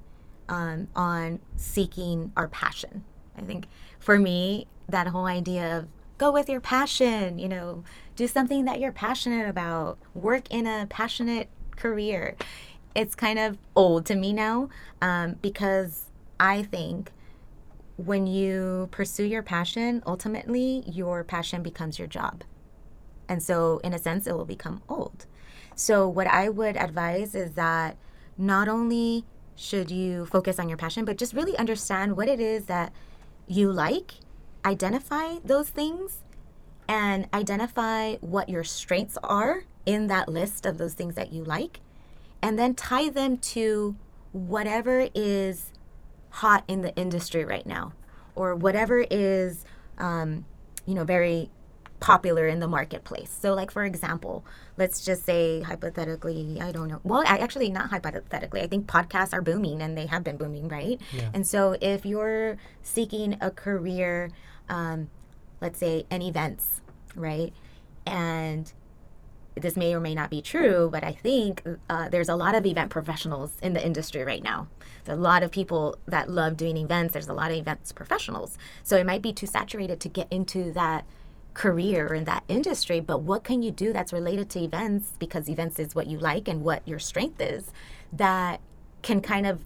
um, 0.49 0.89
on 0.95 1.41
seeking 1.57 2.33
our 2.37 2.49
passion. 2.49 3.05
I 3.37 3.43
think 3.43 3.67
for 3.99 4.19
me, 4.19 4.69
that 4.89 5.09
whole 5.09 5.27
idea 5.27 5.79
of 5.79 5.89
go 6.19 6.31
with 6.31 6.49
your 6.49 6.61
passion, 6.61 7.39
you 7.39 7.49
know, 7.49 7.83
do 8.15 8.29
something 8.29 8.65
that 8.67 8.81
you're 8.81 8.93
passionate 8.93 9.49
about, 9.49 9.99
work 10.15 10.49
in 10.51 10.67
a 10.67 10.87
passionate 10.89 11.49
career. 11.75 12.37
It's 12.95 13.15
kind 13.15 13.39
of 13.39 13.59
old 13.75 14.07
to 14.07 14.15
me 14.15 14.33
now 14.33 14.69
um, 15.03 15.37
because 15.43 16.07
I 16.39 16.63
think 16.63 17.11
when 17.97 18.27
you 18.27 18.89
pursue 18.93 19.25
your 19.25 19.43
passion, 19.43 20.03
ultimately 20.07 20.85
your 20.87 21.25
passion 21.25 21.63
becomes 21.63 21.99
your 21.99 22.09
job. 22.09 22.45
And 23.29 23.43
so, 23.43 23.81
in 23.83 23.93
a 23.93 23.99
sense, 23.99 24.27
it 24.27 24.37
will 24.37 24.45
become 24.45 24.83
old. 24.89 25.27
So, 25.77 26.09
what 26.09 26.27
I 26.27 26.49
would 26.49 26.77
advise 26.77 27.35
is 27.35 27.53
that 27.53 27.97
not 28.39 28.67
only 28.67 29.25
should 29.55 29.91
you 29.91 30.27
focus 30.27 30.59
on 30.59 30.69
your 30.69 30.79
passion, 30.79 31.05
but 31.05 31.19
just 31.19 31.35
really 31.35 31.57
understand 31.59 32.17
what 32.17 32.29
it 32.29 32.41
is 32.41 32.65
that 32.65 32.93
you 33.47 33.71
like, 33.71 34.15
identify 34.65 35.37
those 35.45 35.69
things, 35.69 36.25
and 36.89 37.29
identify 37.33 38.17
what 38.17 38.49
your 38.49 38.65
strengths 38.65 39.19
are 39.23 39.65
in 39.85 40.07
that 40.07 40.29
list 40.29 40.65
of 40.65 40.79
those 40.79 40.95
things 40.95 41.15
that 41.15 41.33
you 41.33 41.45
like, 41.45 41.81
and 42.41 42.59
then 42.59 42.75
tie 42.75 43.11
them 43.11 43.37
to 43.39 43.97
whatever 44.33 45.09
is 45.15 45.73
hot 46.31 46.65
in 46.69 46.81
the 46.81 46.95
industry 46.97 47.45
right 47.45 47.67
now 47.67 47.93
or 48.35 48.55
whatever 48.55 49.05
is 49.11 49.65
um, 49.99 50.45
you 50.85 50.95
know 50.95 51.05
very 51.05 51.51
popular 52.01 52.47
in 52.47 52.61
the 52.61 52.69
marketplace 52.69 53.35
so 53.41 53.55
like 53.55 53.71
for 53.71 53.85
example 53.85 54.45
let's 54.77 55.05
just 55.05 55.25
say 55.25 55.63
hypothetically 55.63 56.59
i 56.61 56.71
don't 56.71 56.89
know 56.89 57.01
well 57.05 57.23
I, 57.27 57.39
actually 57.39 57.71
not 57.71 57.91
hypothetically 57.91 58.61
i 58.61 58.67
think 58.67 58.87
podcasts 58.87 59.33
are 59.33 59.43
booming 59.43 59.81
and 59.81 59.97
they 59.97 60.07
have 60.07 60.23
been 60.23 60.37
booming 60.37 60.69
right 60.69 61.01
yeah. 61.13 61.31
and 61.33 61.47
so 61.47 61.77
if 61.81 62.05
you're 62.05 62.59
seeking 62.83 63.37
a 63.41 63.51
career 63.51 64.31
um, 64.69 65.09
let's 65.61 65.79
say 65.79 66.05
in 66.11 66.23
events 66.23 66.83
right 67.15 67.53
and 68.07 68.73
this 69.57 69.77
may 69.77 69.95
or 69.95 70.01
may 70.01 70.15
not 70.15 70.29
be 70.29 70.43
true, 70.43 70.91
but 70.93 71.03
I 71.03 71.13
think 71.13 71.63
uh, 71.89 72.11
there's 72.11 72.29
a 72.29 72.37
lot 72.37 72.55
of 72.55 72.67
event 72.67 72.91
professionals 72.91 73.53
in 73.63 73.73
the 73.73 73.85
industry 73.85 74.23
right 74.23 74.43
now. 74.43 74.69
There's 75.05 75.19
a 75.19 75.21
lot 75.21 75.43
of 75.43 75.51
people 75.51 75.97
that 76.07 76.29
love 76.29 76.59
doing 76.59 76.77
events. 76.77 77.15
There's 77.15 77.29
a 77.29 77.33
lot 77.33 77.51
of 77.51 77.57
events 77.57 77.91
professionals. 77.91 78.59
So 78.83 78.97
it 78.99 79.07
might 79.07 79.23
be 79.23 79.33
too 79.33 79.47
saturated 79.47 79.99
to 80.01 80.09
get 80.09 80.29
into 80.31 80.73
that 80.73 81.07
career 81.57 82.13
in 82.13 82.25
that 82.25 82.45
industry, 82.49 83.01
but 83.01 83.23
what 83.23 83.43
can 83.43 83.63
you 83.63 83.71
do 83.71 83.91
that's 83.91 84.13
related 84.13 84.51
to 84.51 84.61
events 84.61 85.15
because 85.19 85.49
events 85.49 85.79
is 85.79 85.95
what 85.95 86.07
you 86.07 86.19
like 86.19 86.49
and 86.49 86.63
what 86.63 86.87
your 86.87 86.99
strength 86.99 87.41
is 87.41 87.73
that 88.13 88.61
can 89.01 89.23
kind 89.23 89.47
of 89.47 89.59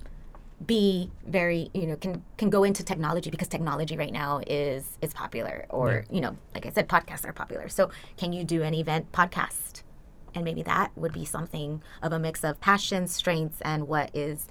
be 0.64 1.10
very 1.26 1.70
you 1.72 1.86
know 1.86 1.96
can 1.96 2.22
can 2.36 2.48
go 2.48 2.64
into 2.64 2.84
technology 2.84 3.30
because 3.30 3.48
technology 3.48 3.96
right 3.96 4.12
now 4.12 4.42
is 4.46 4.98
is 5.00 5.14
popular 5.14 5.64
or 5.70 6.04
yeah. 6.10 6.14
you 6.14 6.20
know 6.20 6.36
like 6.54 6.66
i 6.66 6.70
said 6.70 6.86
podcasts 6.88 7.26
are 7.26 7.32
popular. 7.32 7.68
So 7.68 7.90
can 8.16 8.32
you 8.32 8.44
do 8.44 8.62
an 8.62 8.74
event 8.74 9.10
podcast? 9.10 9.82
And 10.32 10.44
maybe 10.44 10.62
that 10.62 10.92
would 10.94 11.12
be 11.12 11.24
something 11.24 11.82
of 12.02 12.12
a 12.12 12.20
mix 12.20 12.44
of 12.44 12.60
passion 12.60 13.08
strengths 13.08 13.60
and 13.62 13.88
what 13.88 14.14
is 14.14 14.46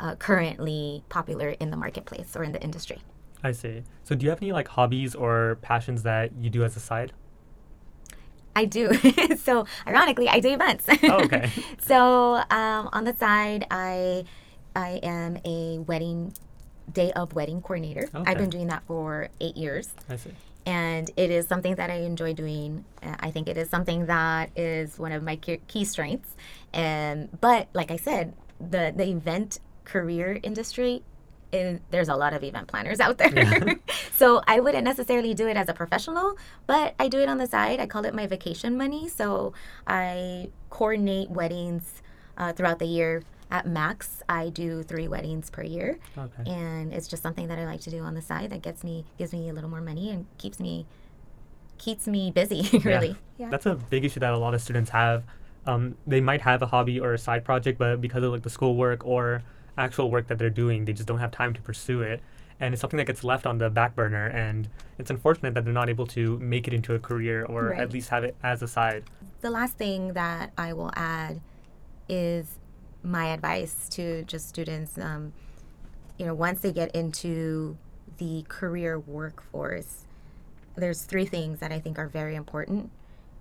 uh, 0.00 0.16
currently 0.16 1.04
popular 1.08 1.50
in 1.50 1.70
the 1.70 1.76
marketplace 1.76 2.34
or 2.34 2.42
in 2.42 2.50
the 2.50 2.60
industry 2.60 3.00
i 3.42 3.52
see 3.52 3.82
so 4.04 4.14
do 4.14 4.24
you 4.24 4.30
have 4.30 4.40
any 4.42 4.52
like 4.52 4.68
hobbies 4.68 5.14
or 5.14 5.58
passions 5.62 6.02
that 6.02 6.30
you 6.38 6.50
do 6.50 6.64
as 6.64 6.76
a 6.76 6.80
side 6.80 7.12
I 8.56 8.64
do. 8.64 8.92
so, 9.38 9.64
ironically, 9.86 10.28
I 10.28 10.40
do 10.40 10.50
events. 10.50 10.86
Oh, 11.04 11.24
okay. 11.24 11.50
so, 11.80 12.42
um, 12.50 12.88
on 12.92 13.04
the 13.04 13.14
side, 13.16 13.64
I 13.70 14.24
I 14.74 15.00
am 15.02 15.38
a 15.44 15.78
wedding 15.78 16.32
day 16.92 17.12
of 17.12 17.34
wedding 17.34 17.62
coordinator. 17.62 18.08
Okay. 18.14 18.30
I've 18.30 18.38
been 18.38 18.50
doing 18.50 18.66
that 18.68 18.82
for 18.86 19.28
eight 19.40 19.56
years. 19.56 19.90
I 20.08 20.16
see. 20.16 20.32
And 20.66 21.10
it 21.16 21.30
is 21.30 21.46
something 21.46 21.76
that 21.76 21.90
I 21.90 22.00
enjoy 22.00 22.34
doing. 22.34 22.84
Uh, 23.02 23.16
I 23.20 23.30
think 23.30 23.48
it 23.48 23.56
is 23.56 23.70
something 23.70 24.06
that 24.06 24.50
is 24.56 24.98
one 24.98 25.12
of 25.12 25.22
my 25.22 25.36
key 25.36 25.84
strengths. 25.84 26.34
And 26.72 27.28
but 27.40 27.68
like 27.72 27.90
I 27.90 27.96
said, 27.96 28.34
the 28.58 28.92
the 28.94 29.08
event 29.08 29.60
career 29.84 30.38
industry 30.42 31.02
there's 31.50 32.08
a 32.08 32.14
lot 32.14 32.32
of 32.32 32.44
event 32.44 32.68
planners 32.68 33.00
out 33.00 33.18
there. 33.18 33.34
Yeah. 33.34 33.74
so 34.14 34.42
I 34.46 34.60
wouldn't 34.60 34.84
necessarily 34.84 35.34
do 35.34 35.48
it 35.48 35.56
as 35.56 35.68
a 35.68 35.74
professional, 35.74 36.36
but 36.66 36.94
I 36.98 37.08
do 37.08 37.18
it 37.18 37.28
on 37.28 37.38
the 37.38 37.46
side. 37.46 37.80
I 37.80 37.86
call 37.86 38.04
it 38.04 38.14
my 38.14 38.26
vacation 38.26 38.76
money. 38.76 39.08
So 39.08 39.52
I 39.86 40.50
coordinate 40.70 41.30
weddings 41.30 42.02
uh, 42.38 42.52
throughout 42.52 42.78
the 42.78 42.86
year 42.86 43.22
at 43.50 43.66
max 43.66 44.22
i 44.28 44.48
do 44.48 44.82
three 44.82 45.08
weddings 45.08 45.50
per 45.50 45.62
year 45.62 45.98
okay. 46.16 46.50
and 46.50 46.92
it's 46.92 47.08
just 47.08 47.22
something 47.22 47.48
that 47.48 47.58
i 47.58 47.64
like 47.66 47.80
to 47.80 47.90
do 47.90 48.00
on 48.00 48.14
the 48.14 48.22
side 48.22 48.50
that 48.50 48.62
gets 48.62 48.84
me 48.84 49.04
gives 49.18 49.32
me 49.32 49.48
a 49.48 49.52
little 49.52 49.68
more 49.68 49.80
money 49.80 50.10
and 50.10 50.24
keeps 50.38 50.60
me 50.60 50.86
keeps 51.76 52.06
me 52.06 52.30
busy 52.30 52.78
really 52.84 53.08
yeah. 53.08 53.14
yeah. 53.38 53.48
that's 53.48 53.66
a 53.66 53.74
big 53.74 54.04
issue 54.04 54.20
that 54.20 54.32
a 54.32 54.38
lot 54.38 54.54
of 54.54 54.62
students 54.62 54.90
have 54.90 55.24
um, 55.66 55.94
they 56.06 56.20
might 56.20 56.40
have 56.40 56.62
a 56.62 56.66
hobby 56.66 56.98
or 56.98 57.12
a 57.12 57.18
side 57.18 57.44
project 57.44 57.78
but 57.78 58.00
because 58.00 58.22
of 58.22 58.32
like 58.32 58.42
the 58.42 58.50
schoolwork 58.50 59.04
or 59.04 59.42
actual 59.78 60.10
work 60.10 60.26
that 60.28 60.38
they're 60.38 60.50
doing 60.50 60.84
they 60.84 60.92
just 60.92 61.08
don't 61.08 61.18
have 61.18 61.30
time 61.30 61.52
to 61.52 61.60
pursue 61.62 62.02
it 62.02 62.20
and 62.58 62.74
it's 62.74 62.80
something 62.80 62.98
that 62.98 63.06
gets 63.06 63.24
left 63.24 63.46
on 63.46 63.58
the 63.58 63.70
back 63.70 63.94
burner 63.94 64.26
and 64.26 64.68
it's 64.98 65.10
unfortunate 65.10 65.54
that 65.54 65.64
they're 65.64 65.72
not 65.72 65.88
able 65.88 66.06
to 66.06 66.38
make 66.38 66.68
it 66.68 66.74
into 66.74 66.94
a 66.94 66.98
career 66.98 67.44
or 67.44 67.68
right. 67.70 67.80
at 67.80 67.92
least 67.92 68.08
have 68.10 68.24
it 68.24 68.36
as 68.42 68.62
a 68.62 68.68
side 68.68 69.04
the 69.40 69.50
last 69.50 69.76
thing 69.78 70.12
that 70.12 70.52
i 70.58 70.72
will 70.72 70.90
add 70.94 71.40
is 72.08 72.58
my 73.02 73.26
advice 73.32 73.88
to 73.90 74.24
just 74.24 74.48
students, 74.48 74.98
um, 74.98 75.32
you 76.18 76.26
know, 76.26 76.34
once 76.34 76.60
they 76.60 76.72
get 76.72 76.94
into 76.94 77.76
the 78.18 78.44
career 78.48 78.98
workforce, 78.98 80.04
there's 80.76 81.02
three 81.02 81.24
things 81.24 81.60
that 81.60 81.72
I 81.72 81.80
think 81.80 81.98
are 81.98 82.08
very 82.08 82.34
important. 82.34 82.90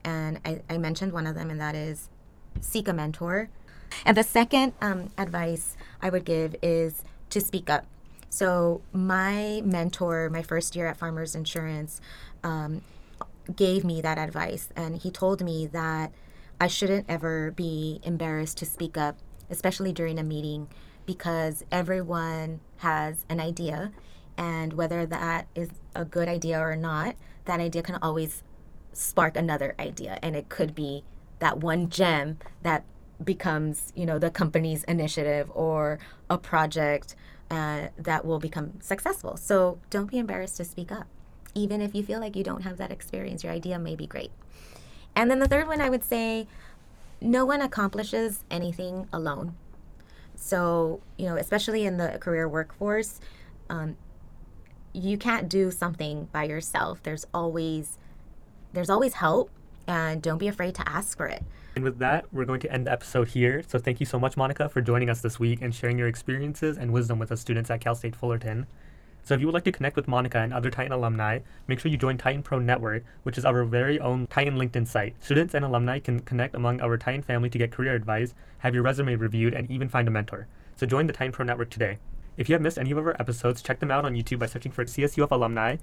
And 0.04 0.40
I, 0.46 0.62
I 0.70 0.78
mentioned 0.78 1.12
one 1.12 1.28
of 1.28 1.36
them, 1.36 1.50
and 1.50 1.60
that 1.60 1.76
is 1.76 2.10
seek 2.62 2.88
a 2.88 2.94
mentor. 2.94 3.50
And 4.06 4.16
the 4.16 4.24
second 4.24 4.74
um, 4.82 5.10
advice 5.18 5.76
I 6.02 6.10
would 6.10 6.26
give 6.26 6.56
is 6.62 7.04
to 7.30 7.42
speak 7.42 7.70
up. 7.70 7.86
So, 8.32 8.82
my 8.94 9.62
mentor, 9.66 10.30
my 10.30 10.44
first 10.44 10.76
year 10.76 10.88
at 10.88 10.98
Farmers 10.98 11.34
Insurance, 11.36 12.00
um, 12.44 12.82
gave 13.56 13.84
me 13.84 14.02
that 14.02 14.18
advice. 14.20 14.70
And 14.76 14.98
he 14.98 15.10
told 15.10 15.44
me 15.44 15.66
that 15.68 16.12
I 16.62 16.68
shouldn't 16.68 17.08
ever 17.10 17.52
be 17.52 18.00
embarrassed 18.04 18.58
to 18.60 18.66
speak 18.66 18.98
up 18.98 19.18
especially 19.50 19.92
during 19.92 20.20
a 20.20 20.24
meeting, 20.24 20.68
because 21.06 21.64
everyone 21.72 22.60
has 22.78 23.26
an 23.30 23.40
idea, 23.40 23.92
and 24.38 24.74
whether 24.74 25.06
that 25.06 25.48
is 25.56 25.70
a 25.96 26.06
good 26.06 26.28
idea 26.28 26.60
or 26.60 26.76
not, 26.76 27.16
that 27.46 27.60
idea 27.60 27.82
can 27.82 27.96
always 28.02 28.44
spark 28.94 29.36
another 29.36 29.76
idea, 29.80 30.20
and 30.22 30.36
it 30.36 30.50
could 30.50 30.76
be 30.76 31.04
that 31.40 31.58
one 31.58 31.90
gem 31.90 32.38
that 32.62 32.84
becomes, 33.24 33.92
you 33.96 34.06
know, 34.06 34.20
the 34.20 34.30
company's 34.30 34.84
initiative 34.86 35.52
or 35.54 36.00
a 36.30 36.38
project 36.38 37.16
uh, 37.52 37.88
that 37.98 38.26
will 38.26 38.40
become 38.40 38.80
successful. 38.82 39.38
So 39.38 39.80
don't 39.90 40.10
be 40.10 40.18
embarrassed 40.18 40.58
to 40.58 40.66
speak 40.66 40.92
up. 40.92 41.08
Even 41.56 41.82
if 41.82 41.96
you 41.96 42.04
feel 42.04 42.20
like 42.20 42.36
you 42.36 42.44
don't 42.44 42.62
have 42.62 42.78
that 42.78 42.92
experience, 42.92 43.44
your 43.44 43.52
idea 43.52 43.80
may 43.80 43.96
be 43.96 44.08
great. 44.08 44.32
And 45.16 45.30
then 45.30 45.40
the 45.40 45.48
third 45.48 45.68
one 45.68 45.82
I 45.82 45.90
would 45.90 46.04
say 46.04 46.48
no 47.20 47.46
one 47.46 47.62
accomplishes 47.62 48.44
anything 48.50 49.08
alone. 49.12 49.56
So, 50.36 51.02
you 51.18 51.26
know, 51.26 51.36
especially 51.36 51.86
in 51.86 51.98
the 51.98 52.18
career 52.20 52.48
workforce, 52.48 53.20
um, 53.70 53.98
you 54.94 55.18
can't 55.18 55.50
do 55.50 55.72
something 55.72 56.30
by 56.32 56.46
yourself. 56.46 57.04
There's 57.04 57.26
always 57.34 57.98
there's 58.72 58.90
always 58.90 59.16
help 59.16 59.50
and 59.88 60.22
don't 60.22 60.38
be 60.38 60.48
afraid 60.48 60.76
to 60.76 60.88
ask 60.88 61.18
for 61.18 61.26
it. 61.26 61.44
And 61.76 61.84
with 61.84 62.00
that, 62.00 62.26
we're 62.34 62.46
going 62.46 62.60
to 62.62 62.72
end 62.72 62.88
the 62.88 62.92
episode 62.92 63.30
here. 63.30 63.64
So 63.68 63.80
thank 63.80 64.00
you 64.00 64.06
so 64.06 64.20
much, 64.20 64.36
Monica, 64.36 64.68
for 64.70 64.82
joining 64.82 65.10
us 65.10 65.22
this 65.22 65.40
week 65.40 65.62
and 65.62 65.74
sharing 65.74 65.98
your 65.98 66.08
experiences 66.08 66.78
and 66.78 66.92
wisdom 66.92 67.20
with 67.20 67.32
us 67.32 67.40
students 67.40 67.70
at 67.70 67.82
Cal 67.82 67.96
State 67.96 68.16
Fullerton. 68.16 68.68
So 69.24 69.36
if 69.36 69.42
you 69.42 69.48
would 69.48 69.54
like 69.54 69.66
to 69.66 69.72
connect 69.72 69.96
with 69.96 70.08
Monica 70.08 70.40
and 70.40 70.54
other 70.54 70.72
Titan 70.72 70.92
alumni, 70.92 71.40
make 71.68 71.80
sure 71.80 71.92
you 71.92 71.98
join 71.98 72.18
Titan 72.18 72.42
Pro 72.42 72.58
Network, 72.60 73.04
which 73.24 73.38
is 73.38 73.46
our 73.46 73.64
very 73.64 74.00
own 74.00 74.28
Titan 74.28 74.56
LinkedIn 74.56 74.88
site. 74.88 75.16
Students 75.24 75.54
and 75.54 75.64
alumni 75.64 76.00
can 76.00 76.22
connect 76.22 76.56
among 76.56 76.82
our 76.82 76.98
Titan 76.98 77.22
family 77.22 77.50
to 77.50 77.58
get 77.58 77.72
career 77.72 77.94
advice, 77.94 78.34
have 78.60 78.74
your 78.74 78.84
resume 78.84 79.16
reviewed, 79.16 79.54
and 79.54 79.70
even 79.70 79.88
find 79.88 80.08
a 80.08 80.12
mentor. 80.12 80.48
So 80.76 80.88
join 80.88 81.06
the 81.06 81.14
Titan 81.14 81.32
Pro 81.32 81.46
Network 81.46 81.70
today. 81.70 82.00
If 82.38 82.48
you 82.48 82.54
have 82.54 82.62
missed 82.62 82.78
any 82.78 82.92
of 82.92 82.98
our 82.98 83.16
episodes, 83.20 83.62
check 83.62 83.80
them 83.80 83.92
out 83.92 84.06
on 84.06 84.16
YouTube 84.16 84.40
by 84.40 84.46
searching 84.46 84.72
for 84.72 84.86
CSUF 84.86 85.30
alumni. 85.30 85.76